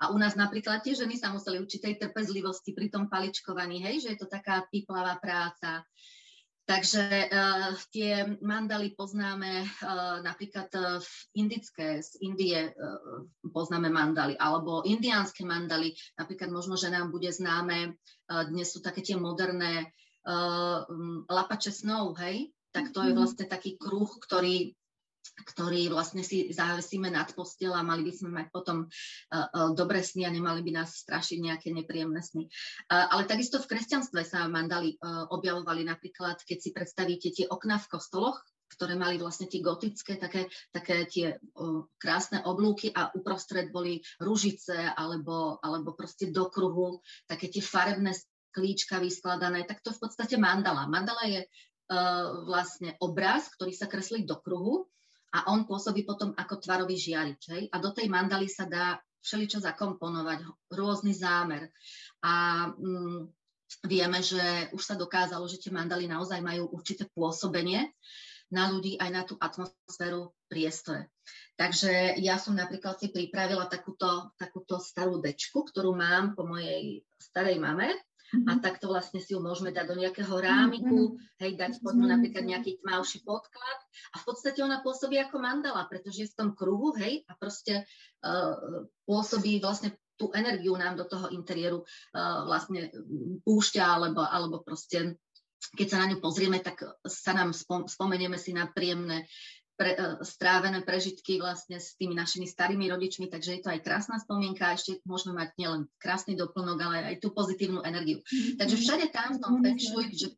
A 0.00 0.10
u 0.10 0.16
nás 0.18 0.34
napríklad 0.34 0.82
tie 0.82 0.96
ženy 0.96 1.14
sa 1.14 1.30
museli 1.30 1.60
učiť 1.62 1.80
tej 1.80 1.94
trpezlivosti 2.02 2.74
pri 2.74 2.90
tom 2.90 3.06
paličkovaní, 3.06 3.84
hej, 3.84 4.02
že 4.02 4.08
je 4.16 4.18
to 4.18 4.28
taká 4.28 4.66
piplavá 4.72 5.20
práca. 5.22 5.86
Takže 6.66 7.30
uh, 7.30 7.74
tie 7.90 8.38
mandaly 8.46 8.94
poznáme 8.94 9.66
uh, 9.66 10.22
napríklad 10.22 10.70
v 11.02 11.10
indické, 11.34 11.98
z 11.98 12.14
Indie 12.22 12.70
uh, 12.70 13.26
poznáme 13.50 13.90
mandaly, 13.90 14.38
alebo 14.38 14.86
indiánske 14.86 15.42
mandaly, 15.42 15.98
napríklad 16.14 16.54
možno, 16.54 16.78
že 16.78 16.94
nám 16.94 17.10
bude 17.10 17.26
známe, 17.26 17.90
uh, 17.90 18.44
dnes 18.46 18.70
sú 18.70 18.78
také 18.78 19.02
tie 19.02 19.18
moderné 19.18 19.82
uh, 19.82 20.09
lapače 21.28 21.72
snov, 21.72 22.18
hej, 22.20 22.52
tak 22.70 22.92
to 22.92 23.02
je 23.02 23.12
mhm. 23.12 23.18
vlastne 23.18 23.46
taký 23.48 23.80
kruh, 23.80 24.10
ktorý 24.20 24.76
ktorý 25.20 25.88
vlastne 25.88 26.20
si 26.20 26.52
závesíme 26.52 27.08
nad 27.08 27.28
postel 27.32 27.72
a 27.72 27.84
mali 27.84 28.04
by 28.04 28.12
sme 28.12 28.30
mať 28.32 28.46
potom 28.52 28.84
uh, 28.84 29.46
uh, 29.52 29.70
dobré 29.72 30.04
sny 30.04 30.28
a 30.28 30.30
nemali 30.32 30.60
by 30.64 30.84
nás 30.84 31.00
strašiť 31.04 31.38
nejaké 31.40 31.68
nepríjemné 31.72 32.20
sny. 32.20 32.48
Uh, 32.88 33.08
ale 33.16 33.28
takisto 33.28 33.60
v 33.60 33.68
kresťanstve 33.68 34.20
sa 34.24 34.48
mandali 34.48 34.96
uh, 35.00 35.28
objavovali 35.32 35.84
napríklad, 35.84 36.40
keď 36.44 36.58
si 36.60 36.70
predstavíte 36.72 37.28
tie 37.32 37.46
okná 37.48 37.80
v 37.80 37.88
kostoloch, 37.88 38.40
ktoré 38.70 38.94
mali 38.94 39.18
vlastne 39.18 39.50
tie 39.50 39.58
gotické, 39.58 40.14
také, 40.16 40.46
také 40.70 41.04
tie 41.08 41.26
uh, 41.36 41.84
krásne 41.98 42.44
oblúky 42.46 42.92
a 42.94 43.10
uprostred 43.12 43.74
boli 43.74 43.98
ružice 44.22 44.76
alebo, 44.94 45.58
alebo 45.60 45.96
proste 45.96 46.30
do 46.30 46.46
kruhu, 46.48 47.02
také 47.26 47.50
tie 47.50 47.64
farebné 47.64 48.14
klíčka 48.50 48.98
vyskladané, 48.98 49.64
tak 49.64 49.82
to 49.82 49.94
v 49.94 50.00
podstate 50.02 50.36
mandala. 50.36 50.90
Mandala 50.90 51.24
je 51.26 51.46
uh, 51.46 52.46
vlastne 52.46 52.94
obraz, 52.98 53.50
ktorý 53.54 53.72
sa 53.74 53.86
kreslí 53.86 54.26
do 54.26 54.38
kruhu 54.38 54.90
a 55.30 55.50
on 55.54 55.66
pôsobí 55.66 56.02
potom 56.02 56.34
ako 56.34 56.58
tvarový 56.58 56.98
žiarič. 56.98 57.42
Hej? 57.50 57.62
A 57.70 57.76
do 57.78 57.94
tej 57.94 58.10
mandaly 58.10 58.50
sa 58.50 58.66
dá 58.66 58.98
všeličo 59.22 59.62
zakomponovať, 59.62 60.42
rôzny 60.74 61.14
zámer. 61.14 61.70
A 62.24 62.66
mm, 62.74 63.28
vieme, 63.86 64.18
že 64.24 64.72
už 64.74 64.82
sa 64.82 64.98
dokázalo, 64.98 65.46
že 65.46 65.60
tie 65.60 65.70
mandaly 65.70 66.10
naozaj 66.10 66.40
majú 66.42 66.72
určité 66.74 67.06
pôsobenie 67.14 67.94
na 68.50 68.66
ľudí 68.66 68.98
aj 68.98 69.10
na 69.14 69.22
tú 69.22 69.38
atmosféru 69.38 70.34
priestore. 70.50 71.14
Takže 71.54 72.18
ja 72.18 72.34
som 72.34 72.58
napríklad 72.58 72.98
si 72.98 73.14
pripravila 73.14 73.70
takúto, 73.70 74.34
takúto 74.34 74.82
starú 74.82 75.22
dečku, 75.22 75.62
ktorú 75.62 75.94
mám 75.94 76.34
po 76.34 76.42
mojej 76.42 77.06
starej 77.22 77.62
mame 77.62 77.94
Mm-hmm. 78.30 78.46
A 78.46 78.52
takto 78.62 78.86
vlastne 78.86 79.18
si 79.18 79.34
ju 79.34 79.42
môžeme 79.42 79.74
dať 79.74 79.90
do 79.90 79.96
nejakého 79.98 80.30
rámiku, 80.30 81.18
mm-hmm. 81.18 81.42
hej, 81.42 81.52
dať 81.58 81.72
pod 81.82 81.98
mm-hmm. 81.98 82.10
napríklad 82.14 82.44
nejaký 82.46 82.72
tmavší 82.78 83.26
podklad 83.26 83.78
a 84.14 84.16
v 84.22 84.24
podstate 84.24 84.62
ona 84.62 84.78
pôsobí 84.86 85.18
ako 85.18 85.42
mandala, 85.42 85.82
pretože 85.90 86.22
je 86.22 86.30
v 86.30 86.38
tom 86.38 86.50
kruhu, 86.54 86.94
hej, 86.94 87.26
a 87.26 87.34
proste 87.34 87.82
uh, 88.22 88.86
pôsobí 89.02 89.58
vlastne 89.58 89.98
tú 90.14 90.30
energiu 90.36 90.78
nám 90.78 90.94
do 90.94 91.08
toho 91.10 91.32
interiéru 91.34 91.82
uh, 91.82 92.46
vlastne 92.46 92.94
púšťa, 93.42 93.82
alebo, 93.82 94.22
alebo 94.22 94.62
proste 94.62 95.18
keď 95.76 95.86
sa 95.92 96.00
na 96.00 96.08
ňu 96.08 96.24
pozrieme, 96.24 96.56
tak 96.64 96.80
sa 97.04 97.36
nám 97.36 97.52
spom- 97.52 97.84
spomenieme 97.84 98.40
si 98.40 98.56
na 98.56 98.64
príjemné 98.64 99.28
pre, 99.80 99.96
uh, 99.96 100.20
strávené 100.20 100.84
prežitky 100.84 101.40
vlastne 101.40 101.80
s 101.80 101.96
tými 101.96 102.12
našimi 102.12 102.44
starými 102.44 102.84
rodičmi, 102.92 103.32
takže 103.32 103.56
je 103.56 103.62
to 103.64 103.72
aj 103.72 103.80
krásna 103.80 104.20
spomienka 104.20 104.68
a 104.68 104.76
ešte 104.76 105.00
môžeme 105.08 105.40
mať 105.40 105.56
nielen 105.56 105.88
krásny 105.96 106.36
doplnok, 106.36 106.76
ale 106.76 107.16
aj 107.16 107.24
tú 107.24 107.32
pozitívnu 107.32 107.80
energiu. 107.80 108.20
Mm-hmm. 108.20 108.60
Takže 108.60 108.76
všade 108.76 109.06
tam 109.08 109.28
v 109.32 109.40
tom 109.40 109.54
feng 109.64 109.80
shui, 109.80 110.12
že 110.12 110.36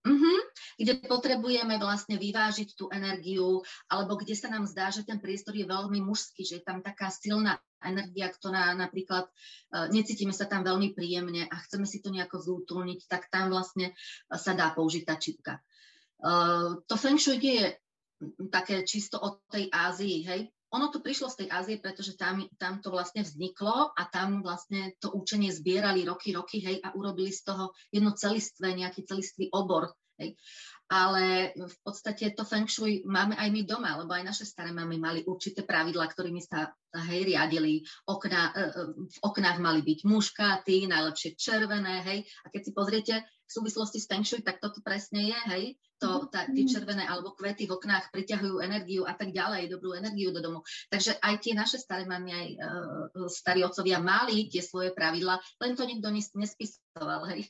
Mm-hmm, 0.00 0.40
kde 0.80 0.92
potrebujeme 1.04 1.76
vlastne 1.76 2.16
vyvážiť 2.16 2.72
tú 2.72 2.88
energiu, 2.88 3.60
alebo 3.84 4.16
kde 4.16 4.32
sa 4.32 4.48
nám 4.48 4.64
zdá, 4.64 4.88
že 4.88 5.04
ten 5.04 5.20
priestor 5.20 5.52
je 5.52 5.68
veľmi 5.68 6.00
mužský, 6.00 6.40
že 6.40 6.56
je 6.56 6.64
tam 6.64 6.80
taká 6.80 7.12
silná 7.12 7.60
energia, 7.84 8.32
ktorá 8.32 8.72
napríklad 8.72 9.28
uh, 9.28 9.92
necítime 9.92 10.32
sa 10.32 10.48
tam 10.48 10.64
veľmi 10.64 10.96
príjemne 10.96 11.44
a 11.44 11.56
chceme 11.68 11.84
si 11.84 12.00
to 12.00 12.08
nejako 12.08 12.40
zútulniť, 12.40 13.12
tak 13.12 13.28
tam 13.28 13.52
vlastne 13.52 13.92
sa 14.32 14.56
dá 14.56 14.72
použiť 14.72 15.04
tá 15.04 15.20
čipka. 15.20 15.60
Uh, 16.16 16.80
to 16.88 16.96
feng 16.96 17.20
shui 17.20 17.36
je 17.36 17.76
také 18.52 18.84
čisto 18.84 19.16
od 19.18 19.44
tej 19.48 19.68
Ázii, 19.72 20.18
hej, 20.28 20.40
ono 20.70 20.86
to 20.94 21.02
prišlo 21.02 21.26
z 21.34 21.44
tej 21.44 21.48
Ázie, 21.50 21.76
pretože 21.82 22.14
tam, 22.14 22.46
tam 22.54 22.78
to 22.78 22.94
vlastne 22.94 23.26
vzniklo 23.26 23.90
a 23.90 24.02
tam 24.06 24.38
vlastne 24.38 24.94
to 25.02 25.10
učenie 25.10 25.50
zbierali 25.50 26.06
roky, 26.06 26.30
roky, 26.30 26.62
hej, 26.62 26.78
a 26.86 26.94
urobili 26.94 27.34
z 27.34 27.42
toho 27.42 27.74
jedno 27.90 28.14
celistvé, 28.14 28.78
nejaký 28.78 29.02
celistvý 29.02 29.50
obor. 29.50 29.90
Hej. 30.20 30.38
Ale 30.90 31.56
v 31.56 31.76
podstate 31.86 32.34
to 32.34 32.44
feng 32.46 32.68
shui 32.70 33.02
máme 33.06 33.34
aj 33.38 33.48
my 33.50 33.62
doma, 33.66 33.98
lebo 33.98 34.14
aj 34.14 34.26
naše 34.26 34.44
staré 34.46 34.70
mamy 34.70 34.98
mali 34.98 35.20
určité 35.26 35.66
pravidlá, 35.66 36.06
ktorými 36.06 36.42
sa 36.44 36.70
hej, 37.08 37.34
riadili. 37.34 37.82
Okna, 38.06 38.50
e, 38.50 38.60
e, 38.60 38.82
v 39.10 39.18
oknách 39.26 39.58
mali 39.58 39.80
byť 39.82 39.98
muškáty, 40.06 40.86
najlepšie 40.86 41.34
červené, 41.34 42.04
hej. 42.06 42.18
A 42.44 42.52
keď 42.52 42.60
si 42.62 42.70
pozriete 42.74 43.14
v 43.50 43.56
súvislosti 43.58 43.98
s 43.98 44.06
feng 44.06 44.22
shui, 44.22 44.46
tak 44.46 44.62
toto 44.62 44.78
presne 44.78 45.34
je, 45.34 45.38
hej 45.50 45.64
to, 46.00 46.08
mhm. 46.08 46.26
tá, 46.32 46.48
tie 46.48 46.64
červené 46.64 47.04
alebo 47.04 47.36
kvety 47.36 47.68
v 47.68 47.76
oknách 47.76 48.08
priťahujú 48.08 48.64
energiu 48.64 49.04
a 49.04 49.12
tak 49.12 49.36
ďalej, 49.36 49.68
dobrú 49.68 49.92
energiu 49.92 50.32
do 50.32 50.40
domu. 50.40 50.64
Takže 50.88 51.20
aj 51.20 51.34
tie 51.44 51.52
naše 51.52 51.76
staré 51.76 52.08
mamy, 52.08 52.32
aj 52.32 52.48
uh, 52.56 53.28
starí 53.28 53.60
otcovia 53.60 54.00
mali 54.00 54.48
tie 54.48 54.64
svoje 54.64 54.96
pravidla, 54.96 55.36
len 55.60 55.76
to 55.76 55.84
nikto 55.84 56.08
nespisoval. 56.10 57.28
Hej. 57.30 57.44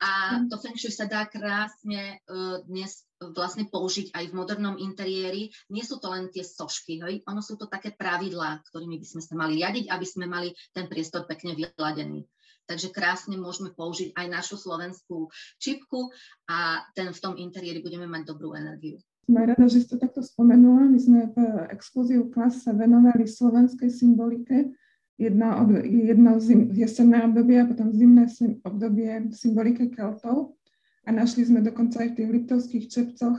A 0.00 0.40
mhm. 0.40 0.48
to 0.48 0.56
feng 0.56 0.78
shui 0.80 0.90
sa 0.90 1.04
dá 1.04 1.28
krásne 1.28 2.24
uh, 2.32 2.64
dnes 2.64 3.04
vlastne 3.22 3.70
použiť 3.70 4.18
aj 4.18 4.24
v 4.32 4.34
modernom 4.34 4.74
interiéri. 4.80 5.54
Nie 5.70 5.86
sú 5.86 6.02
to 6.02 6.10
len 6.10 6.26
tie 6.34 6.42
sošky, 6.42 6.98
hej? 6.98 7.22
ono 7.28 7.38
sú 7.38 7.54
to 7.54 7.70
také 7.70 7.94
pravidlá, 7.94 8.66
ktorými 8.66 8.98
by 8.98 9.06
sme 9.06 9.22
sa 9.22 9.38
mali 9.38 9.62
riadiť, 9.62 9.86
aby 9.86 10.06
sme 10.08 10.26
mali 10.26 10.50
ten 10.74 10.90
priestor 10.90 11.22
pekne 11.30 11.54
vyladený. 11.54 12.26
Takže 12.66 12.94
krásne 12.94 13.34
môžeme 13.36 13.74
použiť 13.74 14.14
aj 14.14 14.26
našu 14.30 14.56
slovenskú 14.56 15.28
čipku 15.58 16.14
a 16.46 16.86
ten 16.94 17.10
v 17.10 17.18
tom 17.20 17.34
interiéri 17.36 17.82
budeme 17.82 18.06
mať 18.06 18.22
dobrú 18.28 18.54
energiu. 18.54 19.02
Som 19.26 19.38
rada, 19.38 19.66
že 19.70 19.86
ste 19.86 19.98
takto 19.98 20.22
spomenula. 20.22 20.90
My 20.90 20.98
sme 20.98 21.20
v 21.30 21.36
exkluziu 21.70 22.26
klas 22.30 22.66
sa 22.66 22.74
venovali 22.74 23.26
slovenskej 23.26 23.90
symbolike. 23.90 24.74
Jedno, 25.20 25.70
jedno 25.86 26.42
zim, 26.42 26.74
jesenné 26.74 27.22
obdobie 27.22 27.62
a 27.62 27.68
potom 27.68 27.94
zimné 27.94 28.26
obdobie 28.66 29.30
symbolike 29.30 29.94
Keltov. 29.94 30.58
A 31.06 31.14
našli 31.14 31.46
sme 31.46 31.62
dokonca 31.62 32.02
aj 32.02 32.14
v 32.14 32.16
tých 32.18 32.30
liptovských 32.30 32.84
čepcoch 32.90 33.38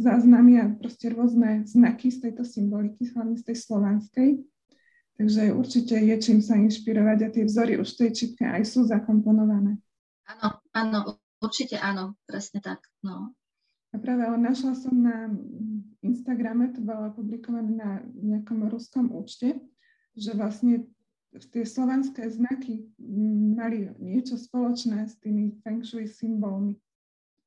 záznamy 0.00 0.64
a 0.64 0.72
proste 0.72 1.12
rôzne 1.12 1.68
znaky 1.68 2.08
z 2.08 2.28
tejto 2.28 2.44
symboliky, 2.48 3.04
hlavne 3.12 3.36
z 3.36 3.52
tej 3.52 3.56
slovanskej. 3.60 4.28
Takže 5.22 5.54
určite 5.54 5.94
je 5.94 6.18
čím 6.18 6.42
sa 6.42 6.58
inšpirovať 6.58 7.18
a 7.22 7.28
tie 7.30 7.46
vzory 7.46 7.78
už 7.78 7.94
v 7.94 7.98
tej 8.02 8.10
čipke 8.10 8.42
aj 8.42 8.66
sú 8.66 8.82
zakomponované. 8.82 9.78
Áno, 10.26 10.58
áno, 10.74 10.98
určite 11.38 11.78
áno, 11.78 12.18
presne 12.26 12.58
tak. 12.58 12.82
No. 13.06 13.30
A 13.94 14.02
práve 14.02 14.26
ale 14.26 14.42
našla 14.42 14.74
som 14.74 14.90
na 14.90 15.30
Instagrame, 16.02 16.74
to 16.74 16.82
bolo 16.82 17.14
publikované 17.14 17.70
na 17.70 18.02
nejakom 18.18 18.66
ruskom 18.66 19.14
účte, 19.14 19.62
že 20.18 20.34
vlastne 20.34 20.90
tie 21.54 21.62
slovanské 21.62 22.26
znaky 22.26 22.90
mali 23.54 23.94
niečo 24.02 24.34
spoločné 24.34 25.06
s 25.06 25.22
tými 25.22 25.54
feng 25.62 25.86
shui 25.86 26.10
symbolmi. 26.10 26.82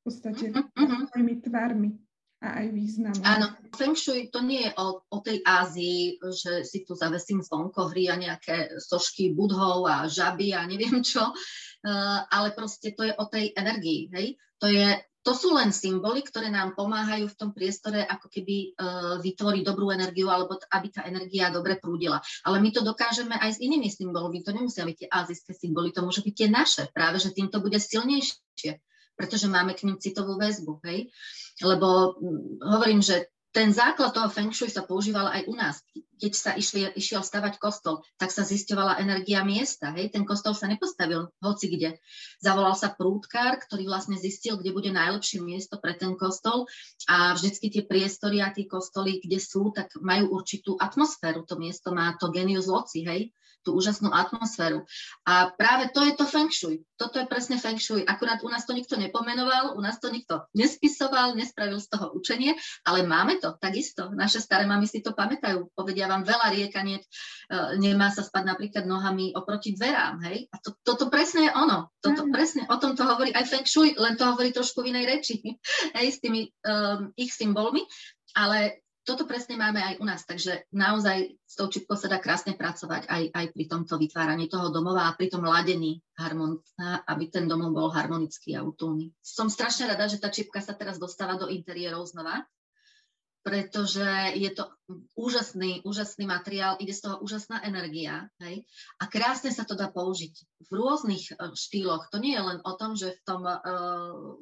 podstate 0.00 0.48
uh-huh, 0.48 0.64
uh-huh. 0.64 1.44
tvarmi 1.44 1.92
a 2.46 2.62
aj 2.62 2.66
význam. 2.70 3.14
Áno, 3.26 3.50
Feng 3.74 3.98
Shui 3.98 4.30
to 4.30 4.38
nie 4.40 4.70
je 4.70 4.72
o, 4.78 5.02
o 5.02 5.18
tej 5.18 5.42
Ázii, 5.42 6.22
že 6.22 6.62
si 6.62 6.86
tu 6.86 6.94
zavesím 6.94 7.42
zvonko 7.42 7.90
hry 7.90 8.06
a 8.06 8.14
nejaké 8.14 8.78
sošky 8.78 9.34
budhov 9.34 9.84
a 9.90 10.06
žaby 10.06 10.54
a 10.54 10.62
neviem 10.62 11.02
čo, 11.02 11.26
uh, 11.26 12.18
ale 12.36 12.54
proste 12.54 12.94
to 12.94 13.02
je 13.02 13.12
o 13.18 13.24
tej 13.26 13.50
energii, 13.58 14.06
hej? 14.14 14.26
To, 14.62 14.72
je, 14.72 14.96
to 15.20 15.36
sú 15.36 15.52
len 15.52 15.68
symboly, 15.74 16.24
ktoré 16.24 16.48
nám 16.48 16.72
pomáhajú 16.72 17.28
v 17.28 17.38
tom 17.38 17.50
priestore 17.52 18.06
ako 18.06 18.30
keby 18.32 18.72
uh, 18.72 19.20
vytvoriť 19.20 19.62
dobrú 19.66 19.92
energiu 19.92 20.32
alebo 20.32 20.56
t- 20.56 20.70
aby 20.70 20.88
tá 20.88 21.04
energia 21.04 21.52
dobre 21.52 21.76
prúdila. 21.76 22.22
Ale 22.46 22.62
my 22.62 22.72
to 22.72 22.80
dokážeme 22.80 23.36
aj 23.36 23.58
s 23.58 23.62
inými 23.62 23.92
symbolmi, 23.92 24.40
to 24.40 24.54
nemusia 24.54 24.86
byť 24.86 24.96
tie 24.96 25.08
azijské 25.10 25.52
symboly, 25.52 25.92
to 25.92 26.00
môže 26.00 26.24
byť 26.24 26.34
tie 26.34 26.48
naše, 26.48 26.82
práve 26.94 27.20
že 27.20 27.34
týmto 27.34 27.58
bude 27.58 27.76
silnejšie 27.76 28.80
pretože 29.16 29.48
máme 29.48 29.72
k 29.72 29.88
ním 29.88 29.96
citovú 29.96 30.36
väzbu, 30.36 30.84
hej. 30.84 31.08
Lebo 31.64 32.12
hm, 32.12 32.58
hovorím, 32.62 33.02
že 33.02 33.24
ten 33.56 33.72
základ 33.72 34.12
toho 34.12 34.28
feng 34.28 34.52
shui 34.52 34.68
sa 34.68 34.84
používal 34.84 35.32
aj 35.32 35.48
u 35.48 35.56
nás. 35.56 35.80
Keď 36.20 36.32
sa 36.36 36.52
išli, 36.52 36.92
išiel 36.92 37.24
stavať 37.24 37.56
kostol, 37.56 38.04
tak 38.20 38.28
sa 38.28 38.44
zisťovala 38.44 39.00
energia 39.00 39.40
miesta. 39.48 39.96
Hej? 39.96 40.12
Ten 40.12 40.28
kostol 40.28 40.52
sa 40.52 40.68
nepostavil 40.68 41.32
hoci 41.40 41.72
kde. 41.72 41.96
Zavolal 42.36 42.76
sa 42.76 42.92
prúdkár, 42.92 43.56
ktorý 43.64 43.88
vlastne 43.88 44.20
zistil, 44.20 44.60
kde 44.60 44.76
bude 44.76 44.92
najlepšie 44.92 45.40
miesto 45.40 45.80
pre 45.80 45.96
ten 45.96 46.20
kostol 46.20 46.68
a 47.08 47.32
vždycky 47.32 47.72
tie 47.72 47.82
priestory 47.88 48.44
a 48.44 48.52
tie 48.52 48.68
kostoly, 48.68 49.24
kde 49.24 49.40
sú, 49.40 49.72
tak 49.72 49.88
majú 50.04 50.36
určitú 50.36 50.76
atmosféru. 50.76 51.48
To 51.48 51.56
miesto 51.56 51.96
má 51.96 52.12
to 52.20 52.28
genius 52.28 52.68
loci, 52.68 53.08
hej? 53.08 53.32
tú 53.66 53.74
úžasnú 53.74 54.14
atmosféru. 54.14 54.86
A 55.26 55.50
práve 55.50 55.90
to 55.90 56.06
je 56.06 56.14
to 56.14 56.22
feng 56.22 56.54
shui. 56.54 56.86
Toto 56.94 57.18
je 57.18 57.26
presne 57.26 57.58
feng 57.58 57.82
shui. 57.82 58.06
Akurát 58.06 58.38
u 58.46 58.48
nás 58.48 58.62
to 58.62 58.70
nikto 58.70 58.94
nepomenoval, 58.94 59.74
u 59.74 59.82
nás 59.82 59.98
to 59.98 60.06
nikto 60.06 60.46
nespisoval, 60.54 61.34
nespravil 61.34 61.82
z 61.82 61.90
toho 61.90 62.14
učenie, 62.14 62.54
ale 62.86 63.02
máme 63.02 63.42
to 63.42 63.45
takisto. 63.54 64.10
Naše 64.10 64.42
staré 64.42 64.66
mamy 64.66 64.90
si 64.90 64.98
to 64.98 65.14
pamätajú. 65.14 65.70
Povedia 65.70 66.10
vám 66.10 66.26
veľa 66.26 66.50
riekaniet, 66.50 67.06
e, 67.06 67.08
nemá 67.78 68.10
sa 68.10 68.26
spať 68.26 68.42
napríklad 68.42 68.84
nohami 68.88 69.30
oproti 69.38 69.78
dverám. 69.78 70.18
Hej? 70.26 70.50
A 70.50 70.56
to, 70.58 70.74
toto 70.82 71.06
presne 71.06 71.46
je 71.46 71.52
ono. 71.54 71.94
Toto 72.02 72.26
mm. 72.26 72.30
presne 72.34 72.62
o 72.66 72.76
tom 72.82 72.98
to 72.98 73.06
hovorí 73.06 73.30
aj 73.30 73.46
feng 73.46 73.66
shui, 73.68 73.94
len 73.94 74.18
to 74.18 74.26
hovorí 74.26 74.50
trošku 74.50 74.82
v 74.82 74.90
inej 74.90 75.04
reči. 75.06 75.36
Hej, 75.96 76.06
s 76.16 76.18
tými 76.18 76.50
um, 76.66 77.14
ich 77.14 77.30
symbolmi. 77.30 77.86
Ale 78.36 78.82
toto 79.06 79.22
presne 79.22 79.54
máme 79.54 79.78
aj 79.78 79.94
u 80.02 80.04
nás, 80.04 80.26
takže 80.26 80.66
naozaj 80.74 81.38
s 81.46 81.54
tou 81.54 81.70
čipkou 81.70 81.94
sa 81.94 82.10
dá 82.10 82.18
krásne 82.18 82.58
pracovať 82.58 83.06
aj, 83.06 83.22
aj 83.30 83.46
pri 83.54 83.64
tomto 83.70 83.94
vytváraní 84.02 84.50
toho 84.50 84.74
domova 84.74 85.06
a 85.06 85.14
pri 85.14 85.30
tom 85.30 85.46
ladení 85.46 86.02
harmon, 86.18 86.58
aby 87.06 87.30
ten 87.30 87.46
domov 87.46 87.70
bol 87.70 87.88
harmonický 87.94 88.58
a 88.58 88.66
útulný. 88.66 89.14
Som 89.22 89.46
strašne 89.46 89.86
rada, 89.86 90.10
že 90.10 90.18
tá 90.18 90.26
čipka 90.26 90.58
sa 90.58 90.74
teraz 90.74 90.98
dostáva 90.98 91.38
do 91.38 91.46
interiérov 91.46 92.02
znova, 92.02 92.42
pretože 93.46 94.02
je 94.34 94.50
to 94.50 94.66
úžasný, 95.14 95.86
úžasný 95.86 96.26
materiál, 96.26 96.82
ide 96.82 96.90
z 96.90 97.06
toho 97.06 97.22
úžasná 97.22 97.62
energia 97.62 98.26
hej? 98.42 98.66
a 98.98 99.06
krásne 99.06 99.54
sa 99.54 99.62
to 99.62 99.78
dá 99.78 99.86
použiť 99.86 100.34
v 100.66 100.70
rôznych 100.74 101.30
uh, 101.38 101.54
štýloch. 101.54 102.10
To 102.10 102.18
nie 102.18 102.34
je 102.34 102.42
len 102.42 102.58
o 102.66 102.72
tom, 102.74 102.98
že 102.98 103.14
v 103.14 103.22
tom 103.22 103.46
uh, 103.46 103.62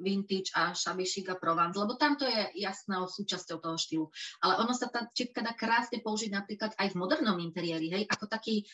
vintage 0.01 0.57
a 0.57 0.73
chic 0.73 1.29
a 1.29 1.37
Provence, 1.37 1.77
lebo 1.77 2.01
tam 2.01 2.17
to 2.17 2.25
je 2.25 2.57
jasnou 2.57 3.05
súčasťou 3.05 3.61
toho 3.61 3.77
štýlu. 3.77 4.09
Ale 4.41 4.65
ono 4.65 4.73
sa 4.73 4.89
tá 4.89 5.05
čipka 5.13 5.45
dá 5.45 5.53
krásne 5.53 6.01
použiť 6.01 6.33
napríklad 6.33 6.73
aj 6.73 6.97
v 6.97 6.99
modernom 6.99 7.37
interiéri, 7.45 7.93
hej? 7.93 8.09
ako 8.09 8.25
taký 8.25 8.65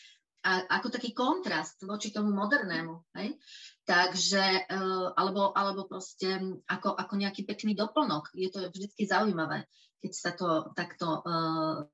a, 0.47 0.63
ako 0.79 0.95
taký 0.95 1.11
kontrast 1.11 1.83
voči 1.83 2.15
tomu 2.15 2.31
modernému. 2.31 3.19
Hej? 3.19 3.35
Takže, 3.83 4.71
uh, 4.71 5.11
alebo, 5.11 5.51
alebo 5.51 5.91
proste 5.91 6.39
ako, 6.71 6.95
ako 6.95 7.13
nejaký 7.19 7.43
pekný 7.43 7.75
doplnok. 7.75 8.31
Je 8.31 8.47
to 8.47 8.71
vždy 8.71 8.95
zaujímavé 9.03 9.67
keď 10.01 10.11
sa 10.17 10.31
to 10.33 10.73
takto, 10.73 11.21
uh, 11.21 11.85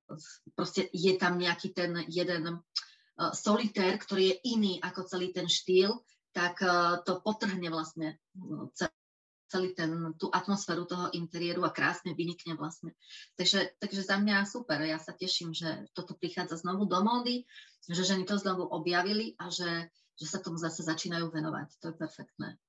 proste 0.56 0.88
je 0.96 1.14
tam 1.20 1.36
nejaký 1.36 1.76
ten 1.76 1.92
jeden 2.08 2.44
uh, 2.48 3.32
solitér, 3.36 4.00
ktorý 4.00 4.32
je 4.32 4.36
iný 4.56 4.74
ako 4.80 5.04
celý 5.04 5.36
ten 5.36 5.52
štýl, 5.52 6.00
tak 6.32 6.64
uh, 6.64 7.04
to 7.04 7.20
potrhne 7.20 7.68
vlastne 7.68 8.16
celý 9.48 9.72
ten, 9.74 10.14
tú 10.20 10.28
atmosféru 10.32 10.84
toho 10.84 11.08
interiéru 11.16 11.64
a 11.64 11.72
krásne 11.72 12.12
vynikne 12.12 12.60
vlastne. 12.60 12.92
Takže, 13.40 13.80
takže 13.80 14.04
za 14.04 14.20
mňa 14.20 14.44
super, 14.44 14.84
ja 14.84 15.00
sa 15.00 15.16
teším, 15.16 15.56
že 15.56 15.88
toto 15.96 16.16
prichádza 16.20 16.60
znovu 16.60 16.86
do 16.86 17.00
módy, 17.00 17.48
že 17.88 18.04
ženy 18.04 18.28
to 18.28 18.36
znovu 18.36 18.68
objavili 18.68 19.40
a 19.40 19.48
že, 19.48 19.88
že 20.20 20.26
sa 20.28 20.44
tomu 20.44 20.60
zase 20.60 20.84
začínajú 20.84 21.32
venovať. 21.32 21.68
To 21.80 21.86
je 21.92 21.96
perfektné. 21.96 22.60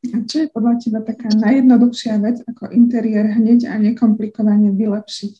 Čo 0.00 0.36
je 0.40 0.48
podľa 0.48 0.80
teba 0.80 1.00
taká 1.04 1.28
najjednoduchšia 1.28 2.16
vec, 2.24 2.40
ako 2.48 2.72
interiér 2.72 3.36
hneď 3.36 3.68
a 3.68 3.76
nekomplikovane 3.76 4.72
vylepšiť? 4.72 5.34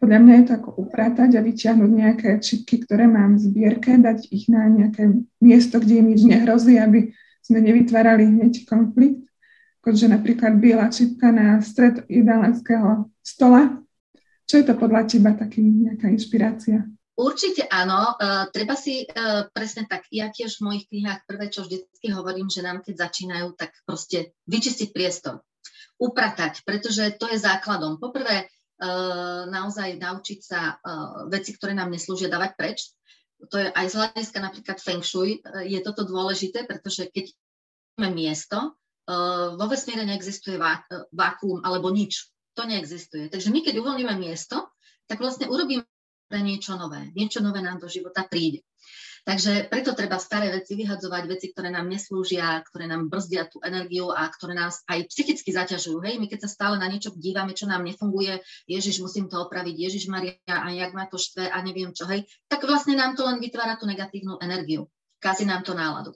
Podľa 0.00 0.18
mňa 0.24 0.34
je 0.40 0.44
to 0.44 0.52
ako 0.56 0.70
upratať 0.88 1.30
a 1.36 1.44
vyťahnuť 1.44 1.90
nejaké 1.92 2.30
čipky, 2.40 2.80
ktoré 2.84 3.08
mám 3.08 3.36
v 3.36 3.44
zbierke, 3.48 3.96
dať 4.00 4.28
ich 4.32 4.48
na 4.48 4.68
nejaké 4.68 5.20
miesto, 5.40 5.80
kde 5.80 6.00
im 6.00 6.08
nič 6.12 6.24
nehrozí, 6.24 6.80
aby 6.80 7.12
sme 7.44 7.60
nevytvárali 7.60 8.24
hneď 8.24 8.64
konflikt. 8.64 9.28
akože 9.84 10.08
napríklad 10.08 10.56
biela 10.56 10.88
čipka 10.88 11.28
na 11.28 11.60
stred 11.60 12.04
jedálenského 12.08 13.12
stola. 13.20 13.84
Čo 14.48 14.58
je 14.58 14.64
to 14.64 14.74
podľa 14.80 15.06
teba 15.06 15.36
taký 15.36 15.60
nejaká 15.60 16.08
inšpirácia? 16.08 16.88
Určite 17.16 17.64
áno, 17.72 18.12
uh, 18.12 18.44
treba 18.52 18.76
si 18.76 19.08
uh, 19.08 19.48
presne 19.48 19.88
tak, 19.88 20.04
ja 20.12 20.28
tiež 20.28 20.60
v 20.60 20.64
mojich 20.68 20.84
knihách 20.92 21.24
prvé, 21.24 21.48
čo 21.48 21.64
vždycky 21.64 22.12
hovorím, 22.12 22.52
že 22.52 22.60
nám 22.60 22.84
keď 22.84 23.08
začínajú, 23.08 23.56
tak 23.56 23.72
proste 23.88 24.36
vyčistiť 24.44 24.92
priestor, 24.92 25.40
upratať, 25.96 26.60
pretože 26.68 27.16
to 27.16 27.24
je 27.32 27.40
základom. 27.40 27.96
Poprvé, 27.96 28.44
uh, 28.44 29.48
naozaj 29.48 29.96
naučiť 29.96 30.38
sa 30.44 30.76
uh, 30.76 31.24
veci, 31.32 31.56
ktoré 31.56 31.72
nám 31.72 31.88
neslúžia, 31.88 32.28
dávať 32.28 32.52
preč. 32.52 32.78
To 33.48 33.56
je 33.64 33.72
aj 33.72 33.86
z 33.88 33.94
hľadiska 33.96 34.38
napríklad 34.44 34.76
feng 34.76 35.00
shui, 35.00 35.40
uh, 35.40 35.64
je 35.64 35.80
toto 35.80 36.04
dôležité, 36.04 36.68
pretože 36.68 37.08
keď 37.08 37.32
máme 37.96 38.12
miesto, 38.12 38.76
uh, 39.08 39.56
vo 39.56 39.64
vesmíre 39.72 40.04
neexistuje 40.04 40.60
vá, 40.60 40.84
vákuum 41.16 41.64
alebo 41.64 41.88
nič. 41.88 42.28
To 42.60 42.68
neexistuje. 42.68 43.32
Takže 43.32 43.48
my, 43.48 43.64
keď 43.64 43.80
uvoľníme 43.80 44.20
miesto, 44.20 44.68
tak 45.08 45.24
vlastne 45.24 45.48
urobíme 45.48 45.88
niečo 46.34 46.74
nové. 46.74 47.14
Niečo 47.14 47.38
nové 47.38 47.62
nám 47.62 47.78
do 47.78 47.86
života 47.86 48.26
príde. 48.26 48.66
Takže 49.26 49.66
preto 49.66 49.90
treba 49.90 50.22
staré 50.22 50.54
veci 50.54 50.78
vyhadzovať, 50.78 51.22
veci, 51.26 51.50
ktoré 51.50 51.74
nám 51.74 51.90
neslúžia, 51.90 52.62
ktoré 52.62 52.86
nám 52.86 53.10
brzdia 53.10 53.50
tú 53.50 53.58
energiu 53.58 54.14
a 54.14 54.22
ktoré 54.30 54.54
nás 54.54 54.86
aj 54.86 55.10
psychicky 55.10 55.50
zaťažujú. 55.50 55.98
Hej, 56.06 56.22
my 56.22 56.30
keď 56.30 56.46
sa 56.46 56.50
stále 56.54 56.78
na 56.78 56.86
niečo 56.86 57.10
dívame, 57.10 57.50
čo 57.50 57.66
nám 57.66 57.82
nefunguje, 57.82 58.38
Ježiš, 58.70 59.02
musím 59.02 59.26
to 59.26 59.42
opraviť, 59.42 59.74
Ježiš 59.74 60.06
Maria, 60.06 60.38
a 60.46 60.70
jak 60.70 60.94
ma 60.94 61.10
to 61.10 61.18
štve 61.18 61.50
a 61.50 61.58
neviem 61.58 61.90
čo, 61.90 62.06
hej, 62.06 62.22
tak 62.46 62.62
vlastne 62.62 62.94
nám 62.94 63.18
to 63.18 63.26
len 63.26 63.42
vytvára 63.42 63.74
tú 63.74 63.90
negatívnu 63.90 64.38
energiu. 64.38 64.86
Kazí 65.18 65.42
nám 65.42 65.66
to 65.66 65.74
náladu. 65.74 66.14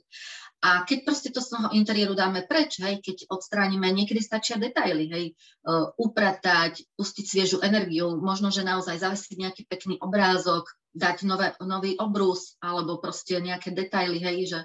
A 0.60 0.84
keď 0.84 1.08
proste 1.08 1.32
to 1.32 1.40
z 1.40 1.56
toho 1.56 1.72
interiéru 1.72 2.12
dáme 2.12 2.44
preč, 2.44 2.84
hej, 2.84 3.00
keď 3.00 3.32
odstránime, 3.32 3.88
niekedy 3.96 4.20
stačia 4.20 4.60
detaily, 4.60 5.08
hej, 5.08 5.24
uh, 5.64 5.88
upratať, 5.96 6.84
pustiť 7.00 7.24
sviežu 7.24 7.58
energiu, 7.64 8.20
možno, 8.20 8.52
že 8.52 8.60
naozaj 8.60 9.00
zavesiť 9.00 9.40
nejaký 9.40 9.62
pekný 9.64 9.96
obrázok, 10.04 10.68
dať 10.92 11.24
nové, 11.24 11.56
nový 11.64 11.96
obrus, 11.96 12.60
alebo 12.60 13.00
proste 13.00 13.40
nejaké 13.40 13.72
detaily, 13.72 14.20
hej, 14.20 14.38
že 14.52 14.60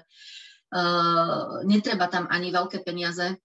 uh, 0.76 1.64
netreba 1.64 2.12
tam 2.12 2.28
ani 2.28 2.52
veľké 2.52 2.84
peniaze, 2.84 3.40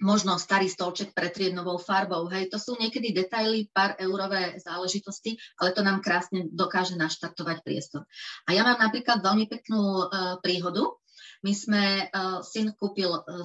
možno 0.00 0.40
starý 0.40 0.72
stolček 0.72 1.12
pretrieť 1.12 1.52
novou 1.52 1.76
farbou, 1.76 2.32
hej, 2.32 2.48
to 2.48 2.56
sú 2.56 2.80
niekedy 2.80 3.12
detaily, 3.12 3.68
pár 3.76 4.00
eurové 4.00 4.56
záležitosti, 4.56 5.36
ale 5.60 5.76
to 5.76 5.84
nám 5.84 6.00
krásne 6.00 6.48
dokáže 6.48 6.96
naštartovať 6.96 7.60
priestor. 7.60 8.08
A 8.48 8.56
ja 8.56 8.64
mám 8.64 8.80
napríklad 8.80 9.20
veľmi 9.20 9.52
peknú 9.52 10.08
uh, 10.08 10.40
príhodu, 10.40 10.96
my 11.40 11.52
sme, 11.56 11.84
uh, 12.12 12.44
syn 12.44 12.76
kúpil 12.76 13.08
uh, 13.08 13.44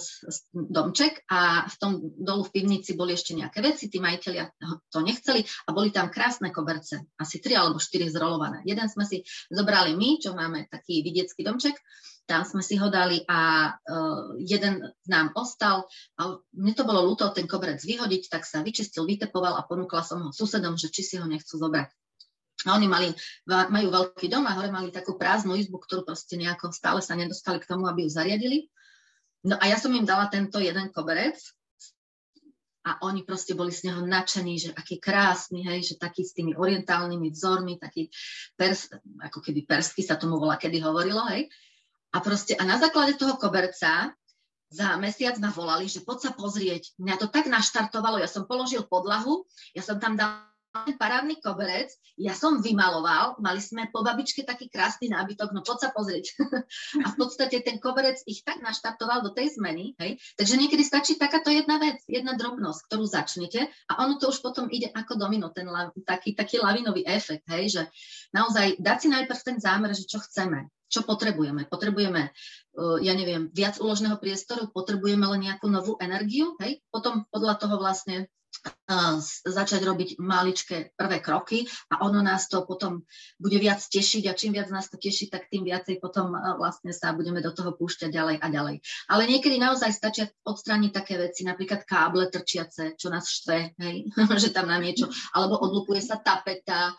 domček 0.51 1.23
a 1.31 1.63
v 1.63 1.75
tom 1.79 1.91
dolu 2.19 2.43
v 2.43 2.53
pivnici 2.59 2.91
boli 2.93 3.15
ešte 3.15 3.31
nejaké 3.31 3.63
veci, 3.63 3.87
tí 3.87 4.03
majiteľia 4.03 4.51
to 4.91 4.99
nechceli 4.99 5.43
a 5.67 5.69
boli 5.71 5.95
tam 5.95 6.11
krásne 6.11 6.51
koberce, 6.51 7.07
asi 7.15 7.39
tri 7.39 7.55
alebo 7.55 7.79
štyri 7.79 8.11
zrolované. 8.11 8.61
Jeden 8.67 8.87
sme 8.91 9.07
si 9.07 9.23
zobrali 9.47 9.95
my, 9.95 10.19
čo 10.19 10.35
máme 10.35 10.67
taký 10.67 10.99
vidiecký 11.07 11.47
domček, 11.47 11.79
tam 12.25 12.41
sme 12.41 12.65
si 12.65 12.75
ho 12.75 12.89
dali 12.89 13.21
a 13.29 13.69
uh, 13.71 14.33
jeden 14.41 14.81
nám 15.05 15.31
ostal 15.37 15.85
a 16.17 16.35
mne 16.57 16.73
to 16.73 16.83
bolo 16.83 17.05
ľúto 17.05 17.29
ten 17.31 17.45
koberec 17.45 17.79
vyhodiť, 17.85 18.33
tak 18.33 18.43
sa 18.43 18.65
vyčistil, 18.65 19.05
vytepoval 19.05 19.55
a 19.55 19.65
ponúkla 19.65 20.01
som 20.01 20.19
ho 20.25 20.29
susedom, 20.33 20.75
že 20.75 20.89
či 20.89 21.05
si 21.05 21.15
ho 21.21 21.25
nechcú 21.29 21.55
zobrať. 21.55 21.93
A 22.65 22.73
oni 22.73 22.89
mali, 22.89 23.13
majú 23.47 23.87
veľký 23.93 24.25
dom 24.25 24.45
a 24.49 24.57
hore 24.57 24.73
mali 24.73 24.89
takú 24.89 25.15
prázdnu 25.15 25.53
izbu, 25.53 25.77
ktorú 25.77 26.01
proste 26.01 26.33
nejako 26.33 26.73
stále 26.73 26.99
sa 26.99 27.13
nedostali 27.13 27.61
k 27.61 27.69
tomu, 27.69 27.85
aby 27.85 28.05
ju 28.05 28.09
zariadili. 28.09 28.65
No 29.45 29.61
a 29.61 29.69
ja 29.69 29.77
som 29.77 29.93
im 29.93 30.05
dala 30.05 30.25
tento 30.25 30.57
jeden 30.57 30.89
koberec 30.89 31.37
a 32.85 33.01
oni 33.05 33.25
proste 33.25 33.53
boli 33.53 33.73
z 33.73 33.89
neho 33.89 34.01
nadšení, 34.05 34.57
že 34.57 34.69
aký 34.73 34.97
krásny, 35.01 35.65
hej, 35.65 35.93
že 35.93 35.95
taký 36.01 36.25
s 36.25 36.33
tými 36.33 36.53
orientálnymi 36.57 37.29
vzormi, 37.33 37.81
taký 37.81 38.09
pers, 38.57 38.89
ako 39.21 39.41
keby 39.41 39.65
persky 39.65 40.01
sa 40.05 40.17
tomu 40.17 40.37
volá, 40.37 40.57
kedy 40.57 40.81
hovorilo, 40.81 41.21
hej. 41.33 41.49
A 42.13 42.21
proste, 42.21 42.57
a 42.57 42.63
na 42.65 42.77
základe 42.77 43.17
toho 43.17 43.37
koberca 43.41 44.13
za 44.69 44.87
mesiac 44.97 45.37
ma 45.37 45.53
volali, 45.53 45.85
že 45.89 46.01
poď 46.01 46.29
sa 46.29 46.31
pozrieť. 46.33 46.97
Mňa 47.01 47.15
to 47.21 47.27
tak 47.29 47.45
naštartovalo, 47.49 48.21
ja 48.21 48.29
som 48.29 48.49
položil 48.49 48.85
podlahu, 48.85 49.45
ja 49.77 49.81
som 49.81 49.97
tam 50.01 50.17
dal 50.17 50.45
parádny 50.99 51.39
koberec, 51.39 51.95
ja 52.19 52.35
som 52.35 52.59
vymaloval, 52.59 53.39
mali 53.39 53.59
sme 53.63 53.87
po 53.91 54.03
babičke 54.03 54.43
taký 54.43 54.67
krásny 54.67 55.07
nábytok, 55.11 55.55
no 55.55 55.63
poď 55.63 55.87
sa 55.87 55.89
pozrieť. 55.95 56.35
a 57.03 57.07
v 57.11 57.15
podstate 57.15 57.63
ten 57.63 57.79
koberec 57.79 58.19
ich 58.27 58.43
tak 58.43 58.59
naštartoval 58.59 59.23
do 59.23 59.31
tej 59.31 59.55
zmeny, 59.55 59.95
hej? 59.99 60.19
takže 60.35 60.59
niekedy 60.59 60.83
stačí 60.83 61.15
takáto 61.15 61.47
jedna 61.51 61.79
vec, 61.79 62.03
jedna 62.07 62.35
drobnosť, 62.35 62.91
ktorú 62.91 63.05
začnete 63.07 63.67
a 63.87 63.91
ono 64.03 64.19
to 64.19 64.31
už 64.31 64.43
potom 64.43 64.67
ide 64.67 64.91
ako 64.91 65.15
domino, 65.15 65.51
ten 65.55 65.67
taký, 66.03 66.35
taký 66.35 66.59
lavinový 66.59 67.07
efekt, 67.07 67.47
hej? 67.47 67.71
že 67.71 67.81
naozaj 68.35 68.79
dať 68.79 68.97
si 68.99 69.07
najprv 69.11 69.39
ten 69.43 69.57
zámer, 69.59 69.91
že 69.95 70.07
čo 70.07 70.19
chceme, 70.19 70.67
čo 70.89 71.03
potrebujeme? 71.03 71.65
Potrebujeme, 71.67 72.29
uh, 72.29 72.97
ja 73.01 73.13
neviem, 73.13 73.49
viac 73.51 73.77
úložného 73.81 74.17
priestoru, 74.21 74.69
potrebujeme 74.69 75.25
len 75.35 75.51
nejakú 75.51 75.67
novú 75.69 75.97
energiu, 76.01 76.55
hej? 76.61 76.81
Potom 76.89 77.25
podľa 77.29 77.61
toho 77.61 77.75
vlastne 77.81 78.29
začať 79.45 79.81
robiť 79.81 80.09
maličké 80.21 80.93
prvé 80.93 81.17
kroky 81.19 81.65
a 81.89 82.05
ono 82.05 82.21
nás 82.21 82.47
to 82.47 82.63
potom 82.63 83.03
bude 83.41 83.57
viac 83.57 83.81
tešiť 83.81 84.23
a 84.29 84.37
čím 84.37 84.53
viac 84.55 84.69
nás 84.69 84.87
to 84.89 84.97
teší, 84.97 85.29
tak 85.29 85.49
tým 85.49 85.65
viacej 85.65 85.97
potom 85.97 86.33
vlastne 86.57 86.93
sa 86.93 87.13
budeme 87.13 87.41
do 87.41 87.51
toho 87.51 87.73
púšťať 87.73 88.09
ďalej 88.13 88.35
a 88.41 88.47
ďalej. 88.47 88.75
Ale 89.09 89.23
niekedy 89.25 89.57
naozaj 89.57 89.89
stačia 89.89 90.25
odstrániť 90.45 90.91
také 90.93 91.17
veci, 91.17 91.41
napríklad 91.43 91.83
káble 91.83 92.29
trčiace, 92.29 92.93
čo 92.95 93.09
nás 93.09 93.25
štve, 93.25 93.77
hej, 93.81 93.95
že 94.43 94.53
tam 94.53 94.69
nám 94.69 94.85
niečo, 94.85 95.09
alebo 95.33 95.57
odlupuje 95.61 96.01
sa 96.01 96.21
tapeta, 96.21 96.93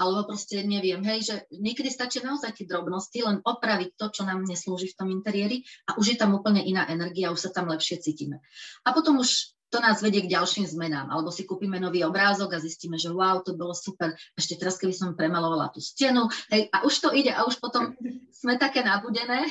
alebo 0.00 0.28
proste 0.32 0.62
neviem, 0.62 1.00
hej, 1.04 1.20
že 1.22 1.34
niekedy 1.52 1.88
stačí 1.88 2.20
naozaj 2.20 2.56
tie 2.56 2.66
drobnosti, 2.68 3.18
len 3.22 3.40
opraviť 3.42 3.96
to, 3.98 4.06
čo 4.10 4.22
nám 4.24 4.44
neslúži 4.44 4.92
v 4.92 4.98
tom 4.98 5.08
interiéri 5.10 5.64
a 5.88 5.96
už 5.98 6.14
je 6.14 6.16
tam 6.18 6.36
úplne 6.36 6.62
iná 6.62 6.86
energia, 6.88 7.34
už 7.34 7.48
sa 7.48 7.50
tam 7.50 7.68
lepšie 7.70 8.00
cítime. 8.00 8.40
A 8.86 8.94
potom 8.94 9.20
už 9.20 9.54
to 9.72 9.80
nás 9.80 10.04
vedie 10.04 10.20
k 10.20 10.32
ďalším 10.36 10.68
zmenám. 10.68 11.08
Alebo 11.08 11.32
si 11.32 11.48
kúpime 11.48 11.80
nový 11.80 12.04
obrázok 12.04 12.52
a 12.52 12.60
zistíme, 12.60 13.00
že 13.00 13.08
wow, 13.08 13.40
to 13.40 13.56
bolo 13.56 13.72
super. 13.72 14.12
Ešte 14.36 14.60
teraz, 14.60 14.76
keby 14.76 14.92
som 14.92 15.16
premalovala 15.16 15.72
tú 15.72 15.80
stenu, 15.80 16.28
hej, 16.52 16.68
a 16.68 16.84
už 16.84 16.94
to 17.00 17.08
ide 17.16 17.32
a 17.32 17.48
už 17.48 17.56
potom 17.56 17.96
sme 18.28 18.60
také 18.60 18.84
nabudené. 18.84 19.48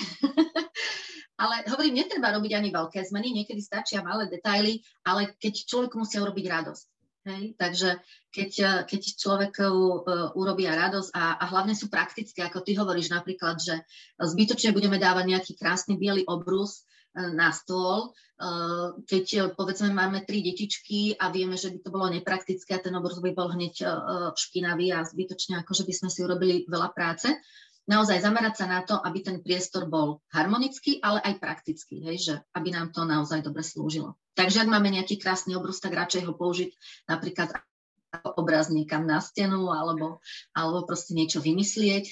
ale 1.42 1.66
hovorím, 1.66 2.06
netreba 2.06 2.30
robiť 2.38 2.54
ani 2.54 2.70
veľké 2.70 3.02
zmeny, 3.02 3.34
niekedy 3.34 3.66
stačia 3.66 4.06
malé 4.06 4.30
detaily, 4.30 4.86
ale 5.02 5.34
keď 5.42 5.66
človek 5.66 5.98
musia 5.98 6.22
urobiť 6.22 6.46
radosť. 6.46 6.86
Hej? 7.22 7.54
Takže 7.54 8.02
keď, 8.34 8.52
keď 8.90 9.02
človeku 9.14 9.68
uh, 9.70 10.00
urobia 10.34 10.74
radosť 10.74 11.14
a, 11.14 11.38
a 11.38 11.46
hlavne 11.54 11.78
sú 11.78 11.92
praktické, 11.92 12.42
ako 12.42 12.66
ty 12.66 12.74
hovoríš 12.74 13.14
napríklad, 13.14 13.62
že 13.62 13.78
zbytočne 14.18 14.74
budeme 14.74 14.98
dávať 14.98 15.26
nejaký 15.30 15.54
krásny 15.54 16.02
biely 16.02 16.26
obrus, 16.26 16.90
na 17.16 17.52
stôl, 17.52 18.16
eh, 18.40 18.88
keď 19.04 19.26
eh, 19.36 19.42
povedzme 19.52 19.92
máme 19.92 20.24
tri 20.24 20.40
detičky 20.40 21.20
a 21.20 21.28
vieme, 21.28 21.60
že 21.60 21.76
by 21.76 21.80
to 21.84 21.90
bolo 21.92 22.08
nepraktické 22.08 22.80
a 22.80 22.84
ten 22.84 22.96
obrus 22.96 23.20
by 23.20 23.36
bol 23.36 23.52
hneď 23.52 23.84
eh, 23.84 23.92
špinavý 24.32 24.96
a 24.96 25.04
zbytočne 25.04 25.60
akože 25.60 25.84
by 25.84 25.94
sme 25.94 26.10
si 26.10 26.20
urobili 26.24 26.64
veľa 26.72 26.96
práce. 26.96 27.28
Naozaj 27.90 28.22
zamerať 28.22 28.54
sa 28.62 28.66
na 28.70 28.86
to, 28.86 28.96
aby 29.02 29.26
ten 29.26 29.38
priestor 29.42 29.90
bol 29.90 30.22
harmonický, 30.30 31.02
ale 31.02 31.18
aj 31.26 31.42
praktický, 31.42 32.06
hej, 32.06 32.18
že 32.22 32.34
aby 32.54 32.70
nám 32.70 32.94
to 32.94 33.02
naozaj 33.04 33.42
dobre 33.42 33.66
slúžilo. 33.66 34.16
Takže 34.38 34.64
ak 34.64 34.70
máme 34.70 34.94
nejaký 34.94 35.18
krásny 35.18 35.58
obrus, 35.58 35.82
tak 35.82 35.98
radšej 35.98 36.30
ho 36.30 36.34
použiť 36.38 36.72
napríklad 37.10 37.52
ako 38.12 38.44
obraz 38.44 38.68
niekam 38.68 39.08
na 39.08 39.24
stenu 39.24 39.72
alebo, 39.72 40.20
alebo 40.52 40.84
proste 40.84 41.16
niečo 41.16 41.40
vymyslieť. 41.40 42.12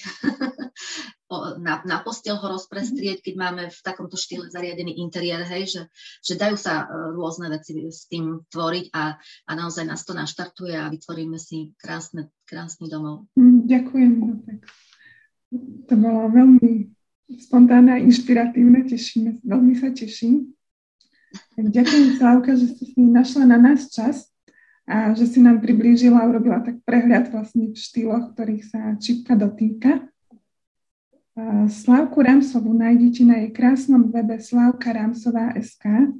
na, 1.60 1.84
na 1.84 1.98
postel 2.00 2.40
ho 2.40 2.46
rozprestrieť, 2.50 3.22
keď 3.22 3.34
máme 3.36 3.62
v 3.68 3.80
takomto 3.84 4.16
štýle 4.16 4.48
zariadený 4.50 4.98
interiér, 4.98 5.46
hej, 5.46 5.68
že, 5.68 5.82
že 6.24 6.34
dajú 6.40 6.56
sa 6.58 6.82
e, 6.82 7.14
rôzne 7.14 7.52
veci 7.52 7.76
s 7.86 8.10
tým 8.10 8.42
tvoriť 8.48 8.90
a, 8.96 9.14
a 9.20 9.52
naozaj 9.54 9.86
nás 9.86 10.02
to 10.02 10.16
naštartuje 10.16 10.74
a 10.74 10.90
vytvoríme 10.90 11.38
si 11.38 11.76
krásne, 11.78 12.32
krásny 12.48 12.90
domov. 12.90 13.30
Mm, 13.38 13.68
ďakujem. 13.68 14.10
To 15.90 15.94
bolo 15.98 16.30
veľmi 16.30 16.94
spontánne 17.38 17.98
a 17.98 18.02
inšpiratívne, 18.02 18.86
tešíme, 18.86 19.42
veľmi 19.42 19.74
sa 19.78 19.90
teším. 19.90 20.54
Tak 21.54 21.70
ďakujem, 21.70 22.06
Slavka, 22.18 22.50
že 22.58 22.74
si 22.74 22.94
našla 22.98 23.46
na 23.46 23.58
nás 23.58 23.86
čas 23.90 24.30
a 24.86 25.14
že 25.14 25.30
si 25.30 25.38
nám 25.38 25.62
priblížila 25.62 26.18
a 26.18 26.28
urobila 26.30 26.58
tak 26.58 26.82
prehľad 26.82 27.30
vlastne 27.30 27.70
v 27.70 27.78
štýloch, 27.78 28.34
ktorých 28.34 28.64
sa 28.66 28.80
čipka 28.98 29.38
dotýka. 29.38 30.10
Slavku 31.70 32.18
Ramsovú 32.20 32.74
nájdete 32.74 33.22
na 33.22 33.46
jej 33.46 33.50
krásnom 33.54 34.10
webe 34.10 34.42
slavkaramsová.sk, 34.42 36.10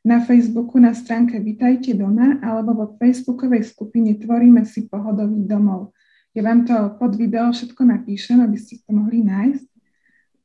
na 0.00 0.16
Facebooku 0.24 0.80
na 0.80 0.96
stránke 0.96 1.36
Vitajte 1.36 1.92
doma 1.92 2.40
alebo 2.40 2.72
vo 2.72 2.86
facebookovej 2.96 3.68
skupine 3.68 4.16
Tvoríme 4.16 4.64
si 4.64 4.88
pohodový 4.88 5.44
domov. 5.44 5.92
Ja 6.30 6.46
vám 6.46 6.62
to 6.62 6.94
pod 6.94 7.18
video 7.18 7.50
všetko 7.50 7.82
napíšem, 7.82 8.38
aby 8.38 8.54
ste 8.54 8.78
to 8.86 8.94
mohli 8.94 9.26
nájsť. 9.26 9.66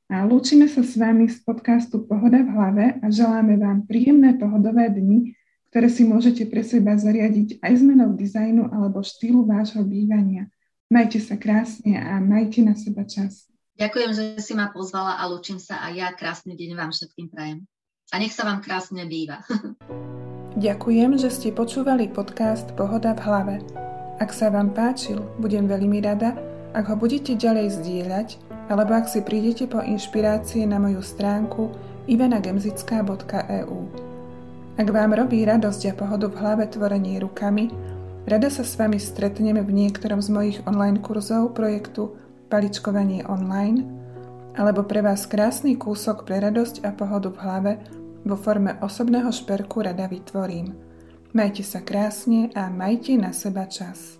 A 0.10 0.26
lúčime 0.26 0.66
sa 0.66 0.82
s 0.82 0.98
vami 0.98 1.30
z 1.30 1.42
podcastu 1.46 2.02
Pohoda 2.06 2.42
v 2.42 2.50
hlave 2.54 2.86
a 3.02 3.06
želáme 3.10 3.58
vám 3.58 3.86
príjemné 3.86 4.38
pohodové 4.38 4.90
dni, 4.90 5.34
ktoré 5.70 5.90
si 5.90 6.06
môžete 6.06 6.46
pre 6.50 6.66
seba 6.66 6.98
zariadiť 6.98 7.62
aj 7.62 7.74
zmenou 7.86 8.14
dizajnu 8.18 8.70
alebo 8.70 9.02
štýlu 9.06 9.46
vášho 9.46 9.82
bývania. 9.86 10.50
Majte 10.90 11.22
sa 11.22 11.38
krásne 11.38 11.98
a 11.98 12.18
majte 12.22 12.66
na 12.66 12.78
seba 12.78 13.06
čas. 13.06 13.50
Ďakujem, 13.78 14.12
že 14.14 14.24
si 14.42 14.54
ma 14.58 14.70
pozvala 14.70 15.22
a 15.22 15.26
lúčim 15.30 15.62
sa 15.62 15.86
a 15.86 15.94
ja 15.94 16.14
krásny 16.14 16.58
deň 16.58 16.78
vám 16.78 16.92
všetkým 16.94 17.30
prajem. 17.30 17.66
A 18.14 18.22
nech 18.22 18.34
sa 18.34 18.46
vám 18.46 18.62
krásne 18.62 19.06
býva. 19.06 19.42
Ďakujem, 20.66 21.18
že 21.18 21.30
ste 21.30 21.50
počúvali 21.54 22.10
podcast 22.10 22.74
Pohoda 22.74 23.18
v 23.18 23.22
hlave. 23.26 23.56
Ak 24.16 24.32
sa 24.32 24.48
vám 24.48 24.72
páčil, 24.72 25.20
budem 25.44 25.68
veľmi 25.68 26.00
rada, 26.00 26.40
ak 26.72 26.88
ho 26.88 26.96
budete 26.96 27.36
ďalej 27.36 27.84
zdieľať, 27.84 28.30
alebo 28.72 28.96
ak 28.96 29.12
si 29.12 29.20
prídete 29.20 29.68
po 29.68 29.84
inšpirácie 29.84 30.64
na 30.64 30.80
moju 30.80 31.04
stránku 31.04 31.76
ivenagemzická.eu. 32.08 33.80
Ak 34.76 34.88
vám 34.92 35.12
robí 35.16 35.44
radosť 35.44 35.82
a 35.92 35.94
pohodu 35.96 36.28
v 36.32 36.40
hlave 36.40 36.64
tvorenie 36.68 37.20
rukami, 37.20 37.72
rada 38.28 38.48
sa 38.48 38.64
s 38.64 38.80
vami 38.80 39.00
stretneme 39.00 39.60
v 39.64 39.72
niektorom 39.72 40.24
z 40.24 40.30
mojich 40.32 40.60
online 40.64 41.04
kurzov 41.04 41.52
projektu 41.56 42.16
Paličkovanie 42.48 43.28
online, 43.28 43.84
alebo 44.56 44.88
pre 44.88 45.04
vás 45.04 45.28
krásny 45.28 45.76
kúsok 45.76 46.24
pre 46.24 46.40
radosť 46.40 46.88
a 46.88 46.96
pohodu 46.96 47.36
v 47.36 47.40
hlave 47.44 47.72
vo 48.24 48.40
forme 48.40 48.80
osobného 48.80 49.28
šperku 49.34 49.84
rada 49.84 50.08
vytvorím. 50.08 50.85
Majte 51.36 51.68
sa 51.68 51.84
krásne 51.84 52.48
a 52.56 52.72
majte 52.72 53.20
na 53.20 53.36
seba 53.36 53.68
čas. 53.68 54.16